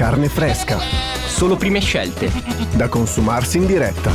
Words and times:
carne 0.00 0.30
fresca, 0.30 0.78
Solo 1.26 1.56
prime 1.56 1.78
scelte. 1.78 2.32
da 2.74 2.88
consumarsi 2.88 3.58
in 3.58 3.66
diretta. 3.66 4.10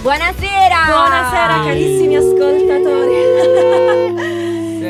Buonasera! 0.00 0.84
Buonasera 0.86 1.64
carissimi 1.64 2.14
ascoltatori. 2.14 3.14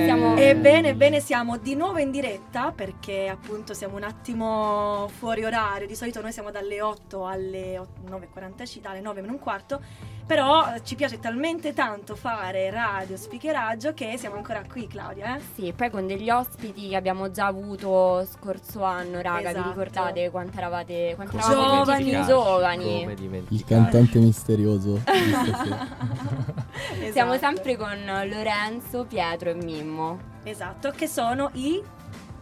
Siamo... 0.05 0.37
Ebbene, 0.37 0.89
ebbene, 0.89 1.21
siamo 1.21 1.57
di 1.57 1.75
nuovo 1.77 1.97
in 1.97 2.11
diretta 2.11 2.75
perché 3.05 3.29
appunto 3.29 3.75
siamo 3.75 3.97
un 3.97 4.03
attimo 4.03 5.09
fuori 5.19 5.45
orario. 5.45 5.87
Di 5.87 5.95
solito 5.95 6.23
noi 6.23 6.33
siamo 6.33 6.51
dalle 6.51 6.81
8 6.81 7.27
alle 7.27 7.79
9.45, 8.09 8.81
dalle 8.81 9.01
9 9.01 9.21
meno 9.21 9.33
un 9.35 9.39
quarto. 9.39 9.81
Però 10.27 10.73
eh, 10.73 10.83
ci 10.83 10.95
piace 10.95 11.21
talmente 11.21 11.75
tanto 11.75 12.17
fare 12.17 12.71
radio, 12.71 13.15
speakeraggio 13.15 13.93
che 13.93 14.17
siamo 14.17 14.37
ancora 14.37 14.63
qui, 14.67 14.87
Claudia. 14.87 15.37
Eh? 15.37 15.41
Sì, 15.55 15.75
poi 15.77 15.91
con 15.91 16.07
degli 16.07 16.31
ospiti 16.31 16.89
che 16.89 16.97
abbiamo 16.97 17.31
già 17.31 17.45
avuto 17.45 18.25
scorso 18.25 18.83
anno, 18.85 19.21
raga, 19.21 19.51
Esatto. 19.51 19.63
vi 19.63 19.69
ricordate 19.69 20.31
quanto 20.31 20.57
eravate, 20.57 21.13
quanto 21.15 21.37
Come 21.37 21.53
eravamo 21.53 21.85
giovani. 21.85 22.25
giovani? 22.25 23.45
Il 23.51 23.65
cantante 23.67 24.19
misterioso 24.19 24.99
stasera. 25.05 25.89
Siamo 27.13 27.35
Esatto. 27.35 27.55
sempre 27.55 27.77
con 27.77 28.03
Lorenzo, 28.27 29.05
Pietro 29.05 29.51
e 29.51 29.55
Mimmo. 29.55 30.19
Esatto, 30.43 30.91
che 30.91 31.07
sono 31.07 31.51
i... 31.55 31.83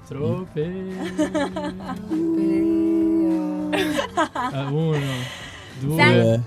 Ah, 4.14 4.68
uno, 4.70 4.98
due, 5.80 5.96
tre. 5.96 6.42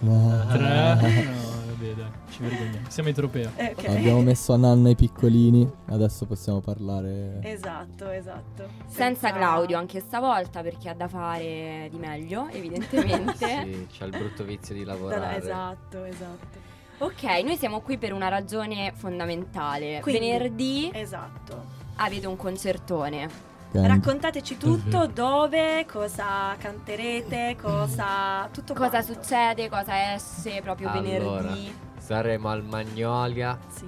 No, 0.00 0.28
vabbè, 0.28 1.94
dai, 1.94 2.06
ci 2.30 2.42
vergogniamo. 2.42 2.86
Siamo 2.88 3.08
in 3.10 3.14
tropeo. 3.14 3.50
eh, 3.56 3.74
ok. 3.76 3.88
Abbiamo 3.88 4.20
messo 4.22 4.52
a 4.52 4.56
nanna 4.56 4.88
i 4.88 4.94
piccolini, 4.96 5.70
adesso 5.86 6.24
possiamo 6.26 6.60
parlare. 6.60 7.38
Esatto, 7.42 8.10
esatto. 8.10 8.68
Senza 8.86 9.30
Claudio 9.32 9.78
anche 9.78 10.00
stavolta 10.00 10.62
perché 10.62 10.88
ha 10.88 10.94
da 10.94 11.08
fare 11.08 11.88
di 11.90 11.98
meglio, 11.98 12.48
evidentemente. 12.50 13.30
Sì, 13.62 13.86
c'ha 13.98 14.04
il 14.06 14.10
brutto 14.10 14.44
vizio 14.44 14.74
di 14.74 14.84
lavorare. 14.84 15.36
Esatto, 15.38 16.04
esatto. 16.04 16.58
Ok, 16.98 17.22
noi 17.44 17.56
siamo 17.56 17.80
qui 17.80 17.98
per 17.98 18.12
una 18.12 18.28
ragione 18.28 18.92
fondamentale. 18.94 20.00
Quindi- 20.00 20.20
Venerdì 20.20 20.90
Esatto. 20.92 21.80
Avete 21.96 22.26
un 22.26 22.36
concertone. 22.36 23.50
Can- 23.72 23.86
Raccontateci 23.86 24.58
tutto, 24.58 25.06
dove, 25.06 25.86
cosa 25.90 26.54
canterete, 26.58 27.56
cosa... 27.60 28.46
tutto 28.52 28.74
Cosa 28.74 29.02
quanto. 29.02 29.12
succede, 29.14 29.68
cosa 29.70 30.14
esce 30.14 30.60
proprio 30.60 30.90
Allora. 30.90 31.40
venerdì. 31.42 31.74
Saremo 31.98 32.48
al 32.50 32.64
Magnolia 32.64 33.58
Sì. 33.68 33.86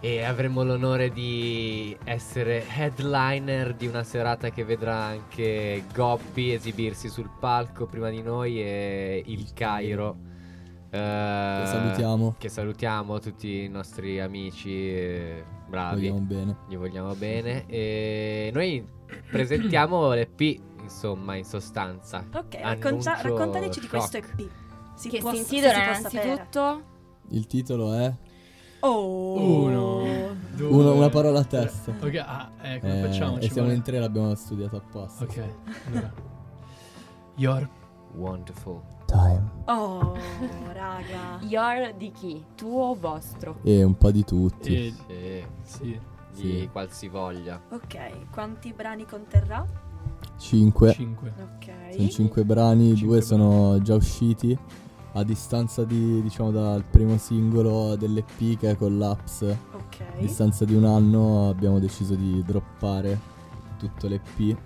e 0.00 0.22
avremo 0.22 0.62
l'onore 0.64 1.10
di 1.10 1.96
essere 2.04 2.64
headliner 2.68 3.72
di 3.74 3.86
una 3.86 4.02
serata 4.02 4.50
che 4.50 4.64
vedrà 4.64 4.96
anche 4.96 5.84
Gobbi 5.94 6.52
esibirsi 6.52 7.08
sul 7.08 7.30
palco 7.40 7.86
prima 7.86 8.10
di 8.10 8.20
noi 8.20 8.60
e 8.60 9.22
il 9.26 9.52
Cairo. 9.54 10.16
Eh, 10.90 11.60
Che 11.60 11.66
salutiamo. 11.66 12.34
Che 12.38 12.48
salutiamo 12.48 13.18
tutti 13.18 13.64
i 13.64 13.68
nostri 13.68 14.20
amici 14.20 14.70
eh, 14.90 15.44
bravi. 15.68 16.08
Vogliamo 16.08 16.20
bene. 16.26 16.56
Gli 16.68 16.76
vogliamo 16.76 17.14
bene. 17.14 17.66
E 17.66 18.50
noi 18.54 18.86
presentiamo 19.30 20.12
l'EP, 20.12 20.40
insomma, 20.80 21.34
in 21.36 21.44
sostanza. 21.44 22.24
Ok, 22.34 22.58
racconta- 22.60 23.20
raccontateci 23.20 23.80
di 23.80 23.86
shock. 23.86 24.08
questo 24.08 24.16
EP. 24.42 24.48
Si 24.94 25.08
che 25.10 25.18
può- 25.18 25.30
si 25.32 25.38
intitola 25.38 25.72
innanzitutto 25.96 26.82
Il 27.30 27.46
titolo 27.46 27.92
è 27.94 28.12
Oh. 28.80 29.64
Uno, 29.64 30.34
due, 30.54 30.66
Uno- 30.68 30.94
una 30.94 31.08
parola 31.08 31.40
a 31.40 31.44
testa. 31.44 31.90
Ok, 32.00 32.14
ah, 32.24 32.50
eh, 32.62 32.78
come 32.80 33.00
Eh, 33.00 33.02
facciamo? 33.06 33.36
e 33.38 33.42
siamo 33.42 33.62
vuole- 33.62 33.74
in 33.74 33.82
tre, 33.82 33.98
l'abbiamo 33.98 34.34
studiato 34.36 34.76
apposta. 34.76 35.24
Ok, 35.24 35.42
allora. 35.88 36.12
Your 37.36 37.68
Wonderful. 38.14 38.80
Time. 39.08 39.50
Oh, 39.68 40.14
raga. 40.74 41.38
Your 41.40 41.94
di 41.96 42.12
chi? 42.12 42.44
Tuo 42.54 42.90
o 42.90 42.94
vostro? 42.94 43.56
E 43.62 43.82
un 43.82 43.96
po' 43.96 44.10
di 44.10 44.22
tutti. 44.22 44.94
e 45.06 45.46
Sì, 45.62 45.80
sì, 45.80 46.00
di 46.34 46.58
Sì. 46.60 46.68
qualsivoglia. 46.70 47.58
Ok, 47.70 48.30
quanti 48.30 48.74
brani 48.74 49.06
conterrà? 49.06 49.64
Cinque. 50.36 50.92
5. 50.92 51.32
Ok. 51.40 51.94
Sono 51.94 52.08
cinque 52.08 52.44
brani, 52.44 52.88
Cinque 52.94 53.06
due 53.06 53.20
sono 53.22 53.80
già 53.80 53.94
usciti. 53.94 54.56
A 55.14 55.24
distanza 55.24 55.84
di, 55.84 56.20
diciamo, 56.20 56.50
dal 56.50 56.84
primo 56.84 57.16
singolo 57.16 57.96
dell'EP 57.96 58.58
che 58.58 58.70
è 58.72 58.76
Collapse. 58.76 59.58
A 59.72 59.76
Ok. 59.76 60.18
distanza 60.18 60.66
di 60.66 60.74
un 60.74 60.84
anno 60.84 61.48
abbiamo 61.48 61.78
deciso 61.78 62.14
di 62.14 62.42
droppare 62.44 63.18
tutto 63.78 64.06
l'EP 64.06 64.56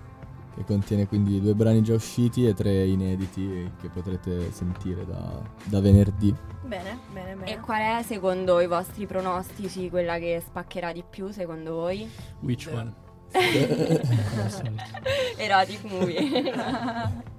che 0.55 0.63
contiene 0.65 1.07
quindi 1.07 1.41
due 1.41 1.53
brani 1.53 1.81
già 1.81 1.93
usciti 1.93 2.47
e 2.47 2.53
tre 2.53 2.85
inediti 2.85 3.71
che 3.81 3.89
potrete 3.89 4.51
sentire 4.51 5.05
da, 5.05 5.41
da 5.63 5.79
venerdì. 5.79 6.33
Bene, 6.65 6.99
bene, 7.11 7.35
bene. 7.35 7.51
E 7.51 7.59
qual 7.59 7.81
è 7.81 8.03
secondo 8.03 8.59
i 8.59 8.67
vostri 8.67 9.05
pronostici 9.05 9.89
quella 9.89 10.17
che 10.17 10.41
spaccherà 10.45 10.91
di 10.91 11.03
più 11.07 11.31
secondo 11.31 11.73
voi? 11.73 12.09
Which 12.41 12.69
one? 12.71 12.93
Erotic 15.37 15.83
movie. 15.83 16.53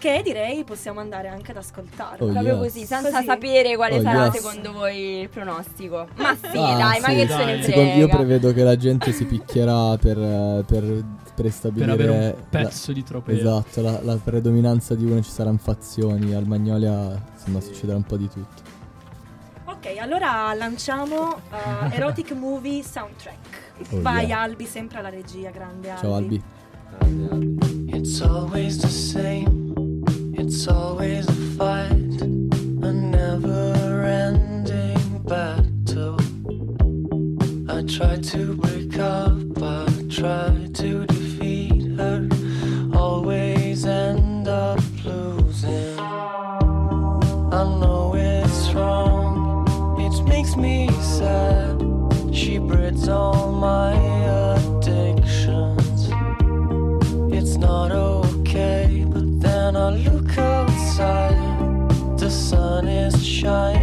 Che 0.00 0.22
direi 0.24 0.64
possiamo 0.64 1.00
andare 1.00 1.28
anche 1.28 1.50
ad 1.50 1.58
ascoltarlo. 1.58 2.26
Oh, 2.26 2.30
Proprio 2.32 2.54
yes. 2.54 2.72
così, 2.72 2.86
senza 2.86 3.10
Così. 3.10 3.24
sapere 3.26 3.76
quale 3.76 3.98
Oh, 3.98 4.00
sarà 4.02 4.24
yes. 4.24 4.34
secondo 4.36 4.72
voi 4.72 5.20
il 5.20 5.28
pronostico. 5.28 6.06
Ma 6.16 6.34
sì, 6.40 6.56
Ah, 6.56 6.76
dai, 6.78 7.00
ma 7.00 7.08
sì. 7.08 7.14
che 7.16 7.26
Dai. 7.26 7.36
se 7.38 7.44
ne 7.44 7.62
Secondo- 7.62 7.90
frega. 7.90 7.94
io 7.96 8.08
prevedo 8.08 8.52
che 8.54 8.62
la 8.62 8.76
gente 8.76 9.12
si 9.12 9.24
picchierà 9.26 9.98
per, 9.98 10.16
per 10.16 10.64
Per 10.64 11.04
prestabilire 11.34 11.92
avere 11.92 12.10
un 12.10 12.18
la- 12.20 12.34
pezzo 12.48 12.92
di 12.92 13.02
tropeo. 13.04 13.36
esatto, 13.36 13.82
la, 13.82 14.00
la 14.02 14.16
predominanza 14.16 14.94
di 14.94 15.04
uno 15.04 15.20
ci 15.22 15.30
saranno 15.30 15.58
fazioni, 15.58 16.32
al 16.34 16.46
Magnolia 16.46 17.22
insomma 17.34 17.60
succederà 17.60 17.96
un 17.96 18.04
po' 18.04 18.16
di 18.16 18.28
tutto. 18.28 18.62
Ok, 19.66 19.96
allora 19.98 20.52
lanciamo 20.54 21.28
uh, 21.50 21.92
Erotic 21.92 22.32
Movie 22.36 22.82
Soundtrack. 22.82 23.58
Oh, 23.90 24.00
Vai 24.00 24.26
yeah. 24.26 24.40
Albi, 24.40 24.64
sempre 24.64 24.98
alla 24.98 25.10
regia, 25.10 25.50
grande 25.50 25.90
Albi. 25.90 26.00
Ciao 26.00 26.14
Albi. 26.14 26.42
It's 27.92 28.20
always 28.22 28.78
the 28.78 28.88
same. 28.88 29.69
It's 30.42 30.66
always 30.68 31.28
a 31.28 31.32
fight, 31.58 32.22
a 32.22 32.92
never 32.92 34.04
ending 34.04 35.22
battle. 35.24 36.18
I 37.68 37.82
try 37.82 38.16
to 38.16 38.56
break 38.56 38.98
up, 38.98 39.62
I 39.62 39.86
try 40.08 40.59
is 63.42 63.79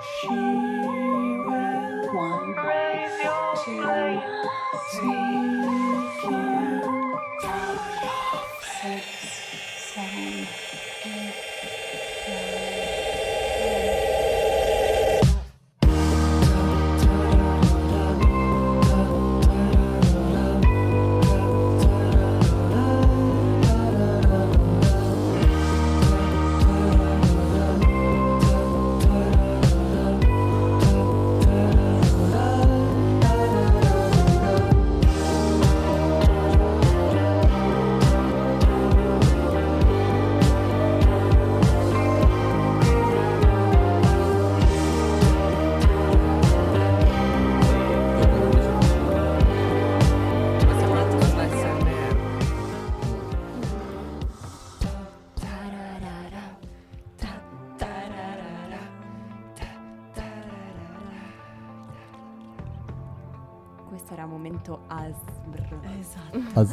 She 0.00 0.28
will 0.28 2.14
one, 2.14 2.54
two, 3.64 4.22
three. 4.92 5.37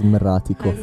Asmerratico. 0.05 0.73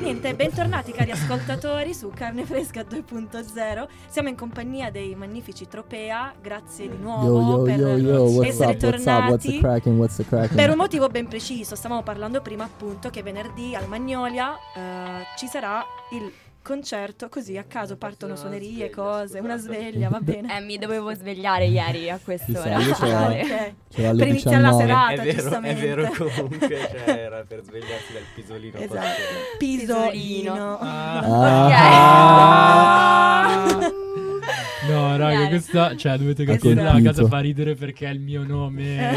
Niente, 0.00 0.34
bentornati 0.34 0.92
cari 0.92 1.10
ascoltatori 1.10 1.94
su 1.94 2.10
Carne 2.14 2.44
Fresca 2.44 2.82
2.0. 2.82 3.86
Siamo 4.08 4.28
in 4.28 4.36
compagnia 4.36 4.90
dei 4.90 5.14
magnifici 5.14 5.66
Tropea. 5.66 6.34
Grazie 6.40 6.88
di 6.90 6.96
nuovo 6.98 7.40
Yo 7.40 7.40
yo 7.40 7.62
per 7.62 7.78
yo 7.78 7.96
yo, 7.96 8.22
what's 8.24 8.48
essere 8.50 8.72
up, 8.72 8.82
what's 8.82 9.06
up, 9.06 9.28
what's 9.28 9.44
the 9.44 9.52
tornati. 9.52 9.58
cracking, 9.58 9.98
what's 9.98 10.16
the 10.16 10.24
cracking? 10.24 10.56
Per 10.56 10.70
un 10.70 10.76
motivo 10.76 11.08
ben 11.08 11.28
preciso, 11.28 11.74
stavamo 11.74 12.02
parlando 12.02 12.40
prima 12.40 12.64
appunto 12.64 13.10
che 13.10 13.22
venerdì 13.22 13.74
al 13.74 13.88
Magnolia 13.88 14.54
eh, 14.54 15.24
ci 15.36 15.46
sarà 15.46 15.82
il 16.12 16.30
concerto, 16.66 17.28
così 17.28 17.56
a 17.56 17.62
caso 17.62 17.96
partono 17.96 18.34
suonerie, 18.34 18.90
cose, 18.90 19.38
una 19.38 19.56
sveglia, 19.56 20.08
va 20.08 20.18
bene. 20.20 20.56
Eh, 20.56 20.60
mi 20.60 20.78
dovevo 20.78 21.14
svegliare 21.14 21.66
ieri 21.66 22.10
a 22.10 22.18
quest'ora. 22.22 22.80
sì, 22.80 22.88
io 22.88 22.94
c'ero- 22.94 23.16
Ah, 23.16 23.28
ok. 23.30 23.72
C'era 23.94 24.12
Per 24.14 24.26
iniziare 24.26 24.60
la 24.60 24.70
19. 24.70 24.80
serata, 24.86 25.12
è 25.12 25.16
vero, 25.16 25.28
è 25.28 25.34
giustamente. 25.34 25.80
vero 25.86 26.10
comunque, 26.16 26.68
cioè 26.68 27.04
era 27.06 27.44
per 27.46 27.62
svegliarsi 27.62 28.12
dal 28.12 28.22
pisolino. 28.34 28.78
Esatto. 28.78 29.22
Pisolino. 29.58 30.78
Ah. 33.68 33.92
No, 34.88 35.16
raga, 35.16 35.48
questa, 35.48 35.96
cioè, 35.96 36.16
dovete 36.16 36.44
capire, 36.44 36.82
la 36.82 37.00
casa 37.02 37.26
fa 37.26 37.38
ridere 37.40 37.74
perché 37.74 38.06
è 38.06 38.10
il 38.10 38.20
mio 38.20 38.44
nome. 38.44 39.14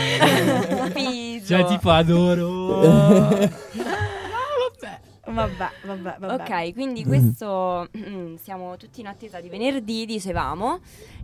Piso. 0.94 1.46
cioè, 1.46 1.66
tipo, 1.66 1.90
adoro. 1.92 3.30
Vabbè, 5.34 5.70
vabbè, 5.86 6.16
vabbè. 6.20 6.34
Ok, 6.44 6.74
quindi 6.74 7.04
questo 7.06 7.88
mm, 7.98 8.36
siamo 8.42 8.76
tutti 8.78 9.00
in 9.02 9.08
attesa 9.08 9.40
di 9.40 9.50
venerdì, 9.50 10.06
dicevamo, 10.06 10.80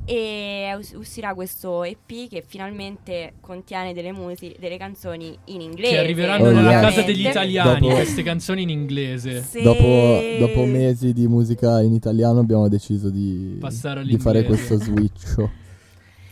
e 0.05 0.73
us- 0.77 0.93
uscirà 0.95 1.33
questo 1.33 1.83
EP 1.83 2.27
che 2.29 2.43
finalmente 2.45 3.33
contiene 3.41 3.93
delle 3.93 4.11
musiche, 4.11 4.55
delle 4.59 4.77
canzoni 4.77 5.37
in 5.45 5.61
inglese. 5.61 5.93
Che 5.93 5.99
arriveranno 5.99 6.49
Oh, 6.49 6.51
nella 6.51 6.79
casa 6.79 7.01
degli 7.01 7.25
italiani, 7.25 7.79
Dopo- 7.87 7.93
queste 7.95 8.21
canzoni 8.23 8.61
in 8.61 8.69
inglese. 8.69 9.41
Se- 9.41 9.61
Dopo, 9.63 10.19
dopo 10.39 10.65
mesi 10.65 11.11
di 11.13 11.27
musica 11.27 11.81
in 11.81 11.93
italiano 11.93 12.39
abbiamo 12.39 12.67
deciso 12.67 13.09
di, 13.09 13.57
di 14.03 14.17
fare 14.19 14.43
questo 14.43 14.77
switch. 14.77 15.35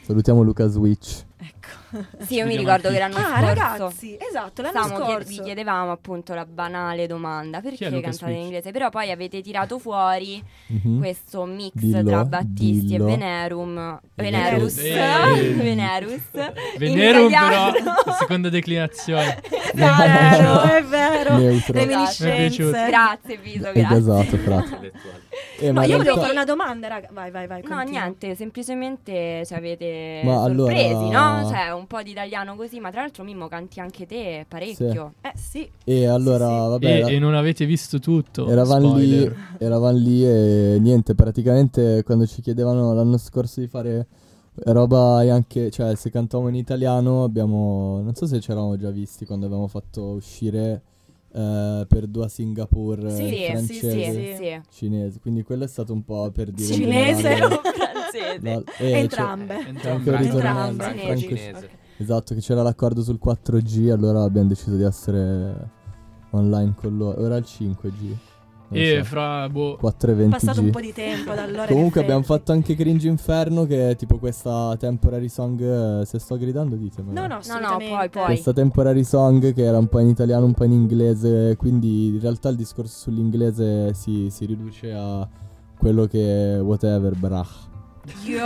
Salutiamo 0.04 0.42
Luca 0.44 0.68
Switch. 0.68 1.24
Ecco. 1.38 1.63
Sì, 2.20 2.36
io 2.36 2.46
mi 2.46 2.56
ricordo 2.58 2.90
che 2.90 2.98
l'anno 2.98 3.18
Ah, 3.18 3.22
scorso 3.24 3.42
ragazzi, 3.46 4.18
esatto, 4.20 4.62
l'anno 4.62 4.80
stavamo 4.84 5.06
chied- 5.06 5.22
scorso. 5.22 5.38
vi 5.38 5.42
chiedevamo 5.44 5.92
appunto 5.92 6.34
la 6.34 6.46
banale 6.46 7.08
domanda 7.08 7.62
perché 7.62 7.90
cantate 8.02 8.32
in 8.32 8.38
inglese, 8.42 8.72
però 8.72 8.90
poi 8.90 9.12
avete 9.12 9.42
tirato 9.42 9.78
fuori 9.80 10.44
Mhm. 10.68 10.98
questo 11.00 11.46
mix 11.46 11.74
Dillo, 11.76 12.04
tra 12.04 12.26
Battisti 12.26 12.86
dillo. 12.86 13.08
e 13.08 13.12
Venerum, 13.12 14.00
Venerus. 14.16 14.76
Venerus, 14.76 14.78
Eh. 14.78 15.54
Venerus, 15.54 16.22
in 16.34 16.78
Venerum, 16.80 17.30
però, 17.30 17.72
seconda 18.18 18.50
declinazione. 18.50 19.40
È 19.74 19.76
vero, 19.76 20.62
è 20.62 20.84
vero. 20.84 21.38
Reminiscenze. 21.68 22.86
Grazie 22.88 23.38
Piso, 23.38 23.72
grazie. 23.74 24.38
frate. 24.38 24.66
Intellettuale. 24.76 24.92
Eh, 25.60 25.68
No, 25.68 25.74
ma 25.74 25.84
in 25.86 25.90
io 25.92 25.98
volevo 25.98 26.20
fare 26.20 26.32
una 26.32 26.44
domanda, 26.46 26.88
raga. 26.88 27.08
Vai, 27.12 27.32
vai, 27.32 27.48
vai. 27.48 27.62
No, 27.64 27.76
continua. 27.76 28.02
niente, 28.02 28.36
semplicemente 28.36 29.44
ci 29.46 29.54
avete 29.54 30.22
Ma 30.24 30.44
allora- 30.44 30.74
sorpresi, 30.76 31.10
no? 31.10 31.48
Cioè, 31.50 31.72
un 31.72 31.83
po' 31.88 32.02
di 32.02 32.12
italiano 32.12 32.56
così, 32.56 32.80
ma 32.80 32.90
tra 32.92 33.02
l'altro 33.02 33.24
Mimmo 33.24 33.48
canti 33.48 33.80
anche 33.80 34.06
te 34.06 34.46
parecchio. 34.48 35.14
Eh 35.22 35.32
sì. 35.36 35.70
E 35.84 36.06
allora, 36.06 36.48
Sì, 36.48 36.54
sì. 36.54 36.70
vabbè, 36.70 36.86
E, 36.88 36.98
era- 36.98 37.08
e 37.08 37.20
non 37.20 37.36
avete 37.36 37.66
visto 37.66 38.00
tutto. 38.00 38.48
eravamo 38.50 38.96
lì, 38.98 39.32
eravamo 39.60 39.98
lì 39.98 40.26
e 40.26 40.78
niente, 40.80 41.16
praticamente 41.16 42.04
quando 42.04 42.26
ci 42.26 42.42
chiedevano 42.42 42.94
l'anno 42.94 43.18
scorso 43.18 43.60
di 43.60 43.68
fare 43.68 44.08
roba 44.66 45.20
anche, 45.32 45.72
cioè 45.72 45.96
se 45.96 46.12
cantavamo 46.12 46.50
in 46.50 46.56
italiano 46.56 47.24
abbiamo, 47.24 48.02
non 48.04 48.14
so 48.14 48.28
se 48.28 48.40
ci 48.40 48.52
eravamo 48.52 48.78
già 48.78 48.92
visti 48.92 49.26
quando 49.26 49.46
abbiamo 49.48 49.68
fatto 49.68 50.02
uscire 50.12 50.82
eh, 51.34 51.86
per 51.88 52.08
due 52.08 52.26
a 52.26 52.28
Singapore 52.28 53.10
Sì, 53.10 53.24
il 53.24 53.30
sì, 53.30 53.74
sì, 53.74 53.80
francese, 53.80 54.36
sì, 54.36 54.36
sì. 54.44 54.62
cinese, 54.70 55.20
quindi 55.20 55.44
quello 55.44 55.64
è 55.64 55.68
stato 55.68 55.92
un 55.94 56.04
po' 56.04 56.30
per 56.32 56.52
dire... 56.52 56.74
in 56.74 56.80
Cinese 56.82 57.44
o 57.44 57.50
francese? 57.50 58.40
No, 58.42 58.64
eh, 58.78 58.92
Entrambe. 58.92 59.56
c'è- 59.56 59.62
c'è 59.64 59.70
Entrambe. 59.70 59.90
anche 59.90 60.10
il 60.10 60.18
ritornello 60.18 60.66
Entrambe. 60.70 61.00
franco- 61.02 61.20
Cinese. 61.20 61.70
Esatto, 61.98 62.34
che 62.34 62.40
c'era 62.42 62.62
l'accordo 62.64 63.02
sul 63.04 63.20
4G, 63.24 63.90
allora 63.92 64.24
abbiamo 64.24 64.48
deciso 64.48 64.76
di 64.76 64.84
essere 64.84 65.70
online 66.32 66.74
con 66.76 66.98
loro. 66.98 67.22
Ora 67.22 67.38
il 67.38 67.46
5G. 67.48 68.16
E 68.72 68.98
so, 69.00 69.04
fra, 69.04 69.48
boh, 69.50 69.78
420G. 69.82 70.26
È 70.26 70.30
passato 70.30 70.62
un 70.62 70.70
po' 70.72 70.80
di 70.80 70.94
tempo 70.94 71.34
da 71.34 71.44
allora. 71.44 71.66
Comunque 71.68 72.02
abbiamo 72.02 72.24
fatto 72.24 72.52
anche 72.52 72.76
Cringe 72.76 73.08
Inferno 73.08 73.66
che 73.66 73.92
è 73.92 73.96
tipo 73.96 74.18
questa 74.18 74.76
temporary 74.80 75.30
song, 75.30 76.02
eh, 76.02 76.06
se 76.06 76.18
sto 76.20 76.38
gridando 76.38 76.76
ditemelo. 76.76 77.14
No, 77.14 77.22
no, 77.22 77.28
No, 77.28 77.34
no, 77.34 77.38
assolutamente. 77.40 77.96
poi, 77.96 78.10
poi. 78.10 78.26
Questa 78.26 78.54
temporary 78.54 79.04
song 79.04 79.54
che 79.54 79.62
era 79.64 79.78
un 79.78 79.88
po' 79.88 80.00
in 80.00 80.08
italiano, 80.08 80.46
un 80.46 80.54
po' 80.54 80.64
in 80.64 80.72
inglese, 80.72 81.56
quindi 81.58 82.08
in 82.08 82.20
realtà 82.20 82.50
il 82.50 82.56
discorso 82.56 82.98
sull'inglese 83.10 83.94
si, 83.94 84.30
si 84.32 84.46
riduce 84.46 84.92
a 84.92 85.28
quello 85.78 86.06
che 86.08 86.60
whatever, 86.64 87.14
brah. 87.16 87.46
Io, 88.26 88.38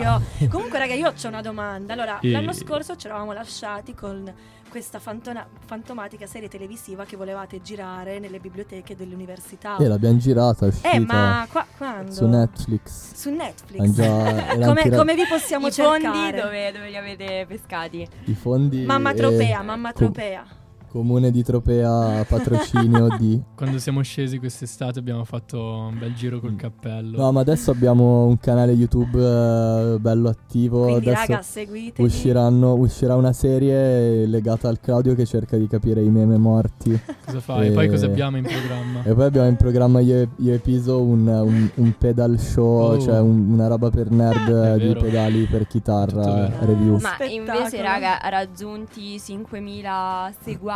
io. 0.00 0.22
Comunque, 0.48 0.78
raga, 0.78 0.94
io 0.94 1.08
ho 1.08 1.28
una 1.28 1.40
domanda. 1.42 1.92
Allora, 1.94 2.20
E- 2.20 2.30
l'anno 2.30 2.52
scorso 2.52 2.94
ci 2.96 3.06
eravamo 3.06 3.32
lasciati 3.32 3.94
con 3.94 4.32
questa 4.68 4.98
fantona- 4.98 5.46
fantomatica 5.66 6.26
serie 6.26 6.48
televisiva 6.48 7.04
che 7.04 7.16
volevate 7.16 7.60
girare 7.62 8.18
nelle 8.18 8.38
biblioteche 8.38 8.94
delle 8.96 9.14
università. 9.14 9.76
E 9.78 9.86
l'abbiamo 9.88 10.18
girata, 10.18 10.66
è 10.66 10.68
uscita 10.68 10.90
eh, 10.90 10.98
ma 11.00 11.46
qua- 11.50 11.66
quando? 11.76 12.12
su 12.12 12.26
Netflix. 12.26 13.14
Su 13.14 13.30
Netflix. 13.30 13.90
Già- 13.90 14.44
come, 14.54 14.82
anche- 14.82 14.96
come 14.96 15.14
vi 15.14 15.26
possiamo 15.28 15.66
I 15.68 15.72
fondi 15.72 16.02
cercare? 16.04 16.40
dove, 16.42 16.72
dove 16.72 16.88
li 16.88 16.96
avete 16.96 17.44
pescati? 17.48 18.06
I 18.24 18.34
fondi... 18.34 18.84
Mamma 18.84 19.10
e- 19.10 19.14
Tropea, 19.14 19.62
mamma 19.62 19.92
com- 19.92 20.12
Tropea. 20.12 20.44
Comune 20.90 21.30
di 21.30 21.42
Tropea, 21.42 22.24
patrocinio 22.26 23.08
di... 23.18 23.40
quando 23.54 23.78
siamo 23.78 24.00
scesi 24.02 24.38
quest'estate 24.38 24.98
abbiamo 24.98 25.22
fatto 25.24 25.60
un 25.90 25.98
bel 25.98 26.14
giro 26.14 26.40
col 26.40 26.56
cappello. 26.56 27.18
No, 27.18 27.30
ma 27.30 27.40
adesso 27.40 27.70
abbiamo 27.70 28.24
un 28.24 28.38
canale 28.38 28.72
YouTube 28.72 29.18
eh, 29.18 29.98
bello 29.98 30.28
attivo. 30.30 30.84
Quindi, 30.84 31.10
adesso 31.10 31.26
raga, 31.32 31.42
seguitemi. 31.42 32.08
usciranno, 32.08 32.72
uscirà 32.74 33.14
una 33.16 33.32
serie 33.34 34.24
legata 34.26 34.68
al 34.68 34.80
Claudio 34.80 35.14
che 35.14 35.26
cerca 35.26 35.56
di 35.58 35.66
capire 35.68 36.02
i 36.02 36.08
meme 36.08 36.38
morti. 36.38 36.98
Cosa 37.24 37.40
fai? 37.40 37.70
Poi 37.70 37.84
E- 37.84 37.88
cosa 37.90 38.06
abbiamo 38.06 38.38
in 38.38 38.44
programma? 38.44 39.02
e 39.04 39.12
poi 39.14 39.24
abbiamo 39.26 39.48
in 39.48 39.56
programma 39.56 40.00
io 40.00 40.16
e, 40.22 40.28
io 40.36 40.54
e 40.54 40.58
Piso 40.58 41.02
un, 41.02 41.26
un- 41.26 41.70
un 41.74 41.94
pedal 41.98 42.38
show, 42.38 42.92
Oh. 42.92 42.98
cioè 42.98 43.20
un- 43.20 43.52
una 43.52 43.66
roba 43.68 43.90
per 43.90 44.10
nerd 44.10 44.76
di 44.76 44.94
pedali 44.98 45.44
per 45.44 45.66
chitarra 45.66 46.48
review. 46.60 46.92
Ma 46.98 47.14
Spettacolo. 47.14 47.32
invece, 47.58 47.82
raga, 47.82 48.18
raggiunti 48.30 49.16
5.000 49.18 50.32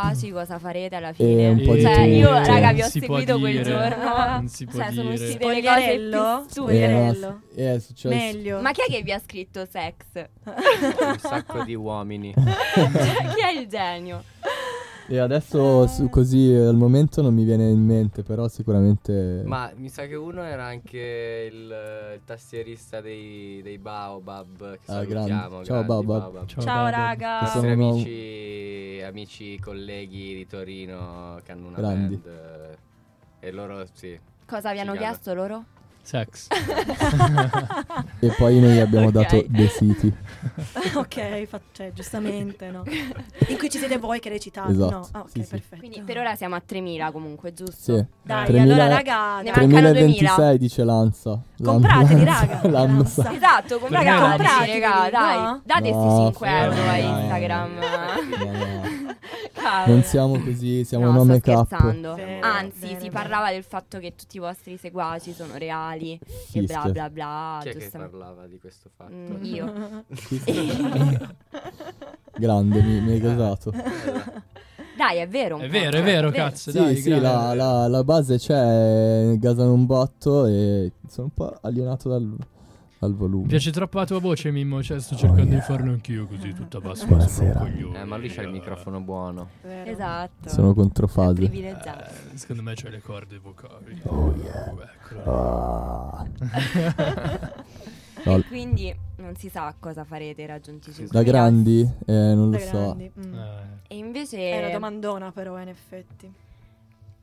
seguaci, 0.09 0.31
cosa 0.31 0.59
farete 0.59 0.95
alla 0.95 1.09
E 1.09 1.13
fine? 1.13 1.47
un 1.49 1.61
po' 1.65 1.73
di 1.75 1.81
Cioè, 1.81 1.93
tutto. 1.95 2.05
io, 2.07 2.29
Non 2.31 2.45
raga, 2.45 2.73
vi 2.73 2.81
ho 2.81 2.85
si 2.89 2.99
seguito 2.99 3.39
quel 3.39 3.51
dire. 3.51 3.63
giorno. 3.63 4.25
Non 4.25 4.47
si 4.47 4.65
può 4.67 4.79
Cioè, 4.81 4.91
sono 4.93 5.09
dire. 5.11 5.23
uscite 5.25 5.47
le 5.47 5.61
cose 5.61 5.97
più 6.09 6.17
Eh, 6.19 6.43
stupide. 6.49 7.39
Eh, 7.55 7.75
è 7.75 7.79
successo. 7.79 8.07
Meglio. 8.15 8.61
Ma 8.61 8.71
chi 8.71 8.81
è 8.87 8.91
che 8.91 9.01
vi 9.01 9.11
ha 9.11 9.19
scritto 9.19 9.65
sex? 9.65 9.95
Un 10.43 11.17
sacco 11.19 11.63
di 11.63 11.75
uomini. 11.75 12.33
chi 12.33 13.41
è 13.41 13.59
il 13.59 13.67
genio? 13.67 14.23
E 15.07 15.17
adesso 15.17 15.85
su- 15.87 16.09
così 16.09 16.53
eh, 16.53 16.65
al 16.65 16.75
momento 16.75 17.21
non 17.21 17.33
mi 17.33 17.43
viene 17.43 17.69
in 17.69 17.83
mente, 17.85 18.23
però 18.23 18.47
sicuramente... 18.47 19.43
Ma 19.45 19.71
mi 19.75 19.89
sa 19.89 20.05
che 20.05 20.15
uno 20.15 20.41
era 20.43 20.63
anche 20.65 21.49
il, 21.51 21.57
il 22.15 22.21
tastierista 22.23 23.01
dei, 23.01 23.61
dei 23.61 23.77
Baobab. 23.77 24.77
Che 24.77 24.91
Ah, 24.91 25.03
grandi. 25.03 25.29
Ciao, 25.29 25.61
grandi 25.61 25.85
Baobab. 26.05 26.45
Ciao, 26.45 26.63
Ciao, 26.63 26.89
raga. 26.89 27.39
Che 27.39 27.45
I 27.45 27.47
sono- 27.49 27.75
nostri 27.75 29.01
amici, 29.01 29.01
amici, 29.03 29.59
colleghi 29.59 30.35
di 30.35 30.47
Torino 30.47 31.39
che 31.43 31.51
hanno 31.51 31.67
una 31.67 31.77
Grandi. 31.77 32.15
band. 32.15 32.35
eh, 33.41 33.47
E 33.47 33.51
loro, 33.51 33.85
sì. 33.91 34.17
Cosa 34.45 34.71
vi 34.71 34.79
hanno 34.79 34.93
chiesto 34.95 35.33
loro? 35.33 35.65
Sex. 36.03 36.47
E 38.19 38.27
poi 38.37 38.59
noi 38.59 38.79
abbiamo 38.79 39.07
Ok. 39.07 39.11
dato 39.13 39.45
The 39.47 39.67
City. 39.69 40.13
ok, 40.95 41.45
fa- 41.45 41.61
cioè, 41.71 41.91
giustamente, 41.93 42.69
no? 42.69 42.83
In 43.47 43.57
cui 43.57 43.69
ci 43.69 43.77
siete 43.77 43.97
voi 43.97 44.19
che 44.19 44.27
recitate, 44.29 44.71
Esatto, 44.73 44.89
no? 44.91 45.07
Ah, 45.11 45.19
ok, 45.21 45.29
sì, 45.31 45.39
perfetto. 45.39 45.77
Quindi 45.77 46.01
per 46.01 46.17
ora 46.17 46.35
siamo 46.35 46.55
a 46.55 46.61
3.000 46.67 47.11
comunque, 47.11 47.53
giusto? 47.53 47.95
Sì. 47.97 48.05
Dai, 48.21 48.45
3000 48.45 48.73
allora, 48.83 48.95
raga, 48.97 49.37
Ne 49.41 49.51
dai. 49.51 49.65
mancano 49.67 49.91
3026 49.91 50.57
dice 50.57 50.83
Lanza. 50.83 51.29
Lan- 51.29 51.41
Comprateli, 51.73 52.23
raga. 52.25 52.61
Lanza. 52.69 53.21
sa. 53.23 53.33
Esatto, 53.33 53.67
Per 53.67 53.79
comprateli, 53.79 54.11
me 54.11 54.19
comprateli, 54.27 54.79
raga, 54.79 55.03
no? 55.03 55.09
dai. 55.09 55.59
Date 55.63 55.89
No, 55.91 56.03
questi 56.03 56.23
5 56.23 56.47
fermo, 56.47 56.75
euro 56.75 56.89
a. 56.89 56.97
Instagram. 56.97 57.71
No, 57.73 58.51
no. 58.51 59.02
Non 59.87 60.03
siamo 60.03 60.39
così, 60.39 60.83
siamo 60.83 61.05
No, 61.05 61.11
no, 61.11 61.23
sto 61.23 61.33
make 61.33 61.51
up. 61.51 61.65
scherzando. 61.67 62.13
Bene, 62.15 62.39
Anzi, 62.39 62.79
bene, 62.79 62.93
si 62.93 62.97
bene. 62.97 63.09
parlava 63.11 63.51
del 63.51 63.63
fatto 63.63 63.99
che 63.99 64.13
tutti 64.15 64.37
i 64.37 64.39
vostri 64.39 64.77
seguaci 64.77 65.33
sono 65.33 65.57
reali 65.57 66.13
e 66.13 66.19
Fischia. 66.25 66.81
bla 66.81 66.91
bla 66.91 67.09
bla. 67.09 67.59
Chi 67.63 67.69
è 67.69 67.89
parlava 67.89 68.45
di 68.47 68.59
questo 68.59 68.89
fatto? 68.95 69.11
Mm, 69.13 69.43
io. 69.43 70.03
Grande, 72.35 72.81
mi, 72.81 72.99
mi 73.01 73.11
hai 73.11 73.19
gasato. 73.19 73.71
Dai, 74.95 75.17
è 75.17 75.27
vero. 75.27 75.55
un 75.55 75.61
È 75.63 75.65
po', 75.65 75.71
vero, 75.71 75.97
è 75.97 76.03
vero, 76.03 76.29
cazzo. 76.31 76.69
Sì, 76.71 76.77
dai, 76.77 76.95
sì, 76.97 77.09
la, 77.19 77.53
la- 77.55 77.87
la 77.87 78.03
base 78.03 78.37
c'è, 78.37 79.35
gasano 79.37 79.73
un 79.73 79.85
botto 79.87 80.45
e 80.45 80.91
sono 81.07 81.27
un 81.27 81.33
po' 81.33 81.57
alienato 81.61 82.09
dal, 82.09 82.31
al 83.03 83.15
volume. 83.15 83.43
Mi 83.43 83.49
piace 83.49 83.71
troppo 83.71 83.99
la 83.99 84.05
tua 84.05 84.19
voce, 84.19 84.51
Mimmo. 84.51 84.81
Cioè, 84.83 84.99
sto 84.99 85.15
cercando 85.15 85.53
di 85.55 85.61
farlo 85.61 85.91
anch'io 85.91 86.25
così, 86.27 86.53
tutta 86.53 86.79
bassa. 86.79 87.05
Buonasera. 87.05 87.59
coglione. 87.59 87.99
Eh, 88.01 88.03
ma 88.05 88.17
lui 88.17 88.29
c'ha 88.29 88.41
il 88.41 88.49
microfono 88.49 88.99
buono. 89.01 89.49
Vero. 89.61 89.89
Esatto. 89.89 90.49
Sono 90.49 90.73
controfase. 90.73 91.43
Eh, 91.43 92.37
secondo 92.37 92.61
me 92.63 92.73
c'hai 92.75 92.91
le 92.91 93.01
corde 93.01 93.37
vocali. 93.39 94.01
Oh, 94.05 94.33
yeah. 94.41 94.73
Ah. 95.25 96.25
No, 98.25 98.37
E 98.37 98.43
quindi 98.45 98.95
non 99.17 99.35
si 99.35 99.49
sa 99.49 99.73
cosa 99.77 100.03
farete 100.05 100.45
raggiunti 100.45 100.93
sui 100.93 101.07
da 101.07 101.23
grandi, 101.23 101.81
eh, 102.05 102.13
non 102.13 102.51
lo 102.51 102.57
Da 102.57 102.59
so. 102.59 102.71
grandi, 102.95 103.11
mm. 103.19 103.33
Eh. 103.33 103.47
E 103.87 103.97
invece 103.97 104.37
È 104.51 104.59
una 104.59 104.69
domandona 104.71 105.31
però, 105.31 105.59
in 105.61 105.67
effetti. 105.67 106.31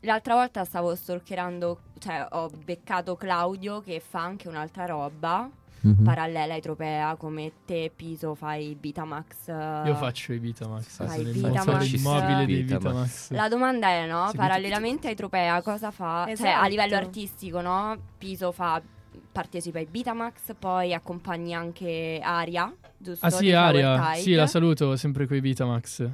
l'altra 0.01 0.35
volta 0.35 0.65
stavo 0.65 0.95
stalkerando, 0.95 1.79
cioè 1.99 2.27
ho 2.31 2.51
beccato 2.65 3.17
Claudio 3.17 3.81
che 3.81 4.03
fa 4.07 4.21
anche 4.23 4.49
un'altra 4.49 4.85
roba 4.87 5.49
Mhm. 5.83 6.05
parallela 6.05 6.55
ai 6.55 6.61
Tropea 6.61 7.17
come 7.17 7.53
te 7.65 7.91
Piso 7.95 8.35
fai 8.35 8.77
Bitamax. 8.79 9.49
eh, 9.49 9.83
Io 9.87 9.95
faccio 9.95 10.33
i 10.33 10.39
Vitamax. 10.39 10.85
Fai 10.97 11.09
Sono 11.09 11.21
il 11.29 11.33
Vitamax. 11.33 11.65
motore 11.67 11.85
immobile 11.87 12.47
dei 12.47 12.63
Vitamax. 12.63 12.83
Vitamax. 12.91 13.31
La 13.31 13.49
domanda 13.49 13.89
è, 13.89 14.07
no? 14.07 14.29
Sì, 14.31 14.37
Parallelamente 14.37 15.09
ai 15.09 15.15
Tropea 15.15 15.63
cosa 15.63 15.91
fa? 15.91 16.25
Cioè, 16.25 16.31
a 16.49 16.51
Esatto. 16.51 16.69
livello 16.69 16.97
artistico, 16.97 17.61
no? 17.61 17.97
Piso 18.19 18.53
fa 18.53 18.81
partecipa 19.33 19.79
ai 19.79 19.87
Bitamax, 19.87 20.55
poi 20.59 20.93
accompagni 20.93 21.55
anche 21.55 22.21
Aria, 22.23 22.73
giusto? 22.99 23.25
Ah 23.25 23.31
sì, 23.31 23.49
Flower 23.49 23.85
Aria. 23.85 24.15
Sì, 24.21 24.35
la 24.35 24.47
saluto 24.47 24.97
sempre 24.97 25.27
coi 25.27 25.41
Vitamax. 25.41 26.09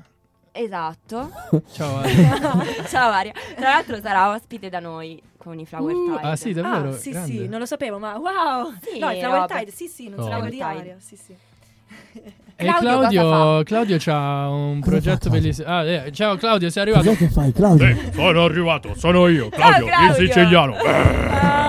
Esatto. 0.53 1.31
Ciao 1.73 1.97
Aria. 1.99 2.39
Ciao 2.89 3.11
Aria. 3.11 3.33
Tra 3.57 3.69
l'altro 3.71 4.01
sarà 4.01 4.31
ospite 4.31 4.69
da 4.71 4.81
noi 4.81 5.21
con 5.47 5.59
i 5.61 5.65
Flower 5.67 5.95
Uh, 5.95 6.17
Tide. 6.17 6.27
ah 6.29 6.37
sì, 6.37 6.53
davvero? 6.53 6.89
ah, 6.89 6.93
sì, 6.97 7.11
Grande. 7.11 7.33
sì, 7.33 7.47
non 7.49 7.59
lo 7.61 7.67
sapevo, 7.67 7.99
ma 7.99 8.17
wow! 8.19 8.73
Sì, 8.83 8.99
no, 8.99 9.11
il 9.13 9.19
Flower 9.19 9.41
roba. 9.43 9.59
Tide, 9.59 9.71
sì, 9.71 9.87
sì, 9.87 10.09
non 10.09 10.19
Oh. 10.19 10.23
sapevo 10.25 10.49
di 10.49 10.61
aria, 10.61 10.97
sì, 10.99 11.17
sì. 11.17 11.35
E 12.59 12.65
Claudio 12.65 12.99
Claudio? 12.99 13.63
Claudio 13.65 13.97
c'ha 13.99 14.49
un 14.49 14.81
Cosa 14.81 14.91
progetto 14.91 15.29
bellissimo. 15.31 15.69
Ah, 15.69 15.85
eh, 15.85 16.13
ciao 16.13 16.37
Claudio, 16.37 16.69
sei 16.71 16.83
arrivato? 16.83 17.05
Cos'è 17.05 17.17
che 17.19 17.29
fai, 17.29 17.53
Claudio? 17.53 17.87
Eh, 17.87 18.13
sono 18.13 18.45
arrivato, 18.45 18.95
sono 18.97 19.29
io, 19.29 19.49
Claudio, 19.51 19.85
il 19.85 19.91
Claudio. 19.91 20.15
siciliano. 20.27 20.75
Ah, 20.75 21.66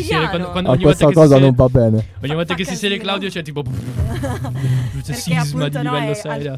siciliano. 0.00 0.28
quando- 0.28 0.50
quando- 0.50 0.70
Ah, 0.70 0.72
ogni 0.72 0.82
volta 0.84 1.04
questa 1.04 1.06
che 1.06 1.12
si 1.12 1.18
cosa 1.34 1.38
non 1.38 1.54
va 1.54 1.68
bene. 1.68 2.06
Ogni 2.22 2.34
volta 2.34 2.52
Fa 2.52 2.54
che 2.54 2.64
si 2.64 2.76
siede. 2.76 2.98
Claudio 2.98 3.28
c'è 3.28 3.42
tipo 3.42 3.62
Perché 5.04 5.12
sisma 5.14 5.40
appunto 5.42 5.68
di 5.68 5.84
livello 5.84 6.10
è 6.10 6.14
6 6.14 6.42
da 6.42 6.56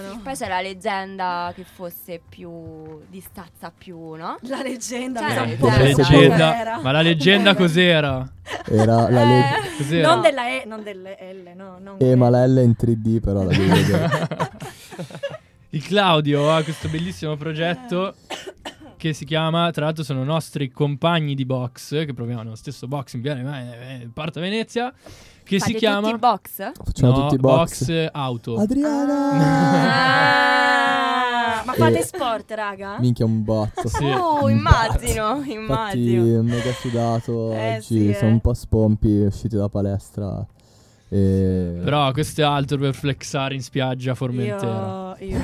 no? 0.00 0.20
Poi 0.22 0.34
c'è 0.36 0.48
la 0.48 0.60
leggenda 0.60 1.52
che 1.54 1.64
fosse 1.64 2.20
più 2.28 3.00
di 3.10 3.20
stazza 3.20 3.72
più, 3.76 4.14
no? 4.14 4.38
La 4.42 4.62
leggenda, 4.62 5.20
Cioè, 5.20 5.28
sa 5.30 5.34
la 5.34 5.42
un 5.42 5.56
po' 5.58 5.66
leggenda. 5.68 6.08
Leggenda. 6.10 6.80
Ma 6.82 6.90
la 6.92 7.02
leggenda 7.02 7.54
cos'era? 7.56 8.32
Era 8.66 9.08
la 9.08 9.24
le- 9.24 9.38
Eh, 9.40 9.76
Cos'era? 9.78 10.08
Non 10.12 10.20
della 10.22 10.46
E, 10.48 10.62
non 10.66 10.82
delle 10.82 11.16
L, 11.32 11.56
no, 11.56 11.78
non 11.82 11.96
Eh, 11.98 12.14
ma 12.14 12.28
la 12.28 12.46
L 12.46 12.56
è 12.58 12.62
in 12.62 12.74
3D, 12.78 13.20
però 13.20 13.42
la 13.42 13.50
devi 13.50 13.68
vedere. 13.68 14.28
Il 15.70 15.82
Claudio 15.84 16.54
ha 16.54 16.62
questo 16.62 16.88
bellissimo 16.88 17.36
progetto 17.36 18.14
che 19.04 19.12
si 19.12 19.26
chiama, 19.26 19.70
tra 19.70 19.84
l'altro 19.84 20.02
sono 20.02 20.24
nostri 20.24 20.70
compagni 20.70 21.34
di 21.34 21.44
box, 21.44 22.06
che 22.06 22.14
proviamo 22.14 22.40
nello 22.42 22.54
stesso 22.54 22.88
box 22.88 23.12
in 23.12 23.20
Viale 23.20 24.00
eh, 24.00 24.08
Porta 24.10 24.40
Venezia, 24.40 24.90
che 25.42 25.58
fate 25.58 25.72
si 25.72 25.76
chiama... 25.76 26.06
tutti 26.08 26.18
box? 26.20 26.72
Facciamo 26.82 27.12
No, 27.12 27.20
tutti 27.26 27.36
box. 27.36 27.84
box 27.84 28.08
auto. 28.12 28.56
Adriana! 28.56 29.30
Ah, 31.58 31.62
ma 31.66 31.72
fate 31.74 31.98
Eh. 31.98 32.02
sport, 32.02 32.50
raga? 32.52 32.96
Minchia 32.98 33.26
un 33.26 33.44
botto. 33.44 33.88
Sì. 33.88 34.04
Oh, 34.06 34.48
immagino, 34.48 35.34
Infatti 35.36 35.52
immagino. 35.52 36.42
mega 36.42 36.72
sudato 36.72 37.52
Eh, 37.52 37.74
oggi, 37.76 37.82
sì, 37.84 38.08
eh. 38.08 38.14
siamo 38.14 38.32
un 38.32 38.40
po' 38.40 38.54
spompi, 38.54 39.20
usciti 39.20 39.54
da 39.56 39.68
palestra. 39.68 40.46
E... 41.14 41.80
Però 41.84 42.10
questo 42.10 42.40
è 42.40 42.44
altro 42.44 42.76
per 42.76 42.92
flexare 42.92 43.54
in 43.54 43.62
spiaggia 43.62 44.12
a 44.12 44.14
Formentera. 44.16 45.14
Io, 45.20 45.28
io. 45.28 45.38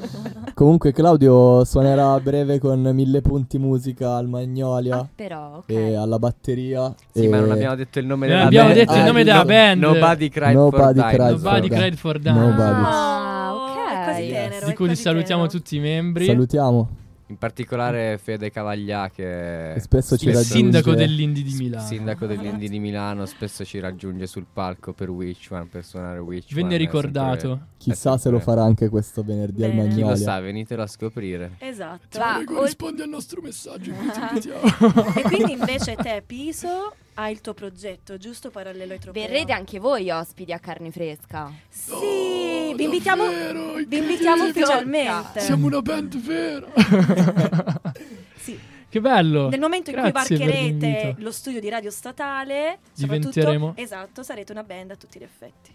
Comunque 0.54 0.92
Claudio 0.92 1.62
suonerà 1.64 2.12
a 2.12 2.20
breve 2.20 2.58
con 2.58 2.80
mille 2.94 3.20
punti 3.20 3.58
musica 3.58 4.14
al 4.16 4.28
Magnolia 4.28 4.96
Ah, 4.96 5.08
però, 5.14 5.56
ok. 5.58 5.68
e 5.68 5.94
alla 5.94 6.18
batteria. 6.18 6.94
Sì, 7.12 7.24
e... 7.24 7.28
ma 7.28 7.40
non 7.40 7.50
abbiamo 7.50 7.74
detto 7.74 7.98
il 7.98 8.06
nome 8.06 8.28
della 8.28 8.44
abbiamo 8.44 8.68
band. 8.68 8.78
detto 8.80 8.94
il 8.96 9.02
nome 9.04 9.18
no- 9.18 9.24
della 9.24 9.44
band. 9.44 9.82
Nobody 9.82 10.28
cried 10.30 10.54
Nobody 10.54 11.00
for 11.00 11.08
cried 11.10 11.30
Nobody 11.30 11.68
cried 11.68 11.94
for 11.96 12.18
Dino. 12.18 12.40
Nobody. 12.40 12.82
Ah, 12.84 13.18
Oh, 13.52 14.10
ok. 14.12 14.16
Tenero, 14.16 14.66
Di 14.66 14.74
cui 14.74 14.94
salutiamo 14.96 15.42
tenero. 15.46 15.58
tutti 15.58 15.76
i 15.76 15.80
membri. 15.80 16.24
Salutiamo. 16.24 16.88
In 17.30 17.38
particolare 17.38 18.18
Fede 18.20 18.50
Cavaglia 18.50 19.08
che 19.08 19.74
E 19.74 19.78
spesso 19.78 20.16
ci 20.18 20.26
il 20.28 20.34
raggiunge. 20.34 20.56
sindaco 20.58 20.94
dell'Indy 20.94 21.44
di 21.44 21.54
Milano. 21.54 21.86
sindaco 21.86 22.26
dell'Indy 22.26 22.68
di 22.68 22.80
Milano 22.80 23.24
spesso 23.24 23.64
ci 23.64 23.78
raggiunge 23.78 24.26
sul 24.26 24.46
palco 24.52 24.92
per 24.92 25.10
Witchman 25.10 25.68
per 25.68 25.84
suonare 25.84 26.18
Witchman 26.18 26.62
Venne 26.62 26.74
è 26.74 26.78
ricordato. 26.78 27.38
sempre- 27.46 27.66
Chissà 27.78 28.18
se 28.18 28.30
lo 28.30 28.38
sempre- 28.38 28.40
farà 28.40 28.64
anche 28.66 28.88
questo 28.88 29.22
venerdì 29.22 29.62
al 29.62 29.70
Bene. 29.70 29.82
chi 29.90 30.00
lo 30.00 30.06
Magnolia. 30.06 30.16
sa 30.24 30.40
venitelo 30.40 30.82
a 30.82 30.86
scoprire 30.88 31.52
Esatto. 31.58 32.18
Ma 32.18 32.38
ol- 32.38 32.64
rispondi 32.64 33.02
al 33.02 33.08
nostro 33.08 33.40
messaggio. 33.40 33.92
e 35.14 35.22
quindi 35.22 35.52
invece 35.52 35.94
te, 35.94 36.24
Piso, 36.26 36.94
hai 37.14 37.32
il 37.32 37.40
tuo 37.40 37.54
progetto, 37.54 38.16
giusto 38.16 38.50
parallelo 38.50 38.92
ai 38.92 38.98
tropei? 38.98 39.26
verrete 39.26 39.52
anche 39.52 39.78
voi 39.78 40.10
ospiti 40.10 40.52
a 40.52 40.58
carne 40.58 40.90
fresca. 40.90 41.52
Sì, 41.68 42.72
vi 42.74 42.84
invitiamo, 42.84 43.26
vi 43.86 43.96
invitiamo 43.98 44.44
ufficialmente. 44.44 45.52
una 45.52 45.82
band 45.82 46.16
vera. 46.20 46.66
Sì. 48.40 48.58
che 48.88 49.00
bello. 49.02 49.50
Nel 49.50 49.60
momento 49.60 49.90
in 49.90 49.96
Grazie 49.96 50.36
cui 50.36 50.46
varcherete 50.46 51.14
lo 51.18 51.30
studio 51.30 51.60
di 51.60 51.68
Radio 51.68 51.90
Statale, 51.90 52.78
Diventeremo- 52.94 53.66
soprattutto, 53.66 53.80
esatto, 53.82 54.22
sarete 54.22 54.52
una 54.52 54.62
band 54.62 54.92
a 54.92 54.96
tutti 54.96 55.18
gli 55.18 55.22
effetti. 55.22 55.70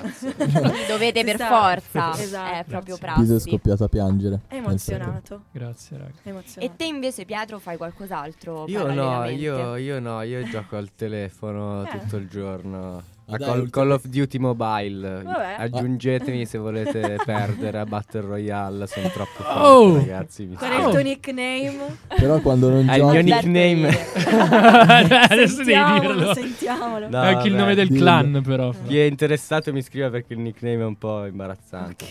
Cazzo 0.00 0.32
Quindi 0.34 0.86
dovete 0.88 1.24
per 1.24 1.36
forza. 1.38 2.18
Esatto. 2.20 2.54
È 2.54 2.64
proprio 2.64 2.96
Piso 2.96 3.06
è 3.06 3.26
prassi. 3.26 3.50
scoppiato 3.50 3.84
a 3.84 3.88
piangere. 3.88 4.40
È 4.48 4.54
emozionato. 4.56 5.42
Grazie, 5.52 5.98
raga. 5.98 6.12
È 6.22 6.28
emozionato. 6.28 6.72
E 6.72 6.76
te 6.76 6.84
invece 6.84 7.24
Pietro 7.24 7.58
fai 7.58 7.76
qualcos'altro? 7.76 8.64
io 8.68 8.92
no 8.92 9.24
io, 9.28 9.76
io 9.76 10.00
no 10.00 10.22
io 10.22 10.42
gioco 10.48 10.76
al 10.76 10.90
telefono 10.94 11.84
Eh. 11.84 11.98
tutto 11.98 12.16
il 12.16 12.28
giorno 12.28 13.02
a 13.26 13.36
dai, 13.36 13.46
Call, 13.48 13.70
Call 13.70 13.90
of 13.92 14.04
Duty 14.06 14.38
Mobile 14.38 15.22
Vabbè. 15.22 15.54
aggiungetemi 15.58 16.44
se 16.44 16.58
volete 16.58 17.18
perdere 17.24 17.78
a 17.78 17.84
Battle 17.86 18.20
Royale 18.22 18.86
sono 18.86 19.08
troppo 19.08 19.42
forte 19.42 19.58
Oh! 19.60 19.94
ragazzi 19.96 20.44
mi 20.44 20.56
Qual 20.56 20.70
è 20.70 20.78
il 20.78 20.84
Oh. 20.86 20.90
tuo 20.90 21.00
nickname? 21.00 21.96
Però 22.16 22.40
quando 22.40 22.68
non 22.68 22.88
Ah, 22.88 22.96
il 22.96 23.04
mio 23.04 23.22
giochi... 23.22 23.48
nickname 23.48 23.88
Adesso 25.28 25.62
devi 25.62 26.00
dirlo. 26.00 26.34
sentiamolo. 26.34 27.08
No, 27.08 27.22
È 27.22 27.26
anche 27.34 27.48
il 27.48 27.54
nome 27.54 27.74
del 27.74 27.88
Dillo. 27.88 28.00
clan, 28.00 28.42
però. 28.44 28.72
chi 28.86 28.98
è 28.98 29.04
interessato 29.04 29.72
mi 29.72 29.82
scriva 29.82 30.10
perché 30.10 30.32
il 30.34 30.40
nickname 30.40 30.82
è 30.82 30.84
un 30.84 30.96
po' 30.96 31.24
imbarazzante 31.26 32.06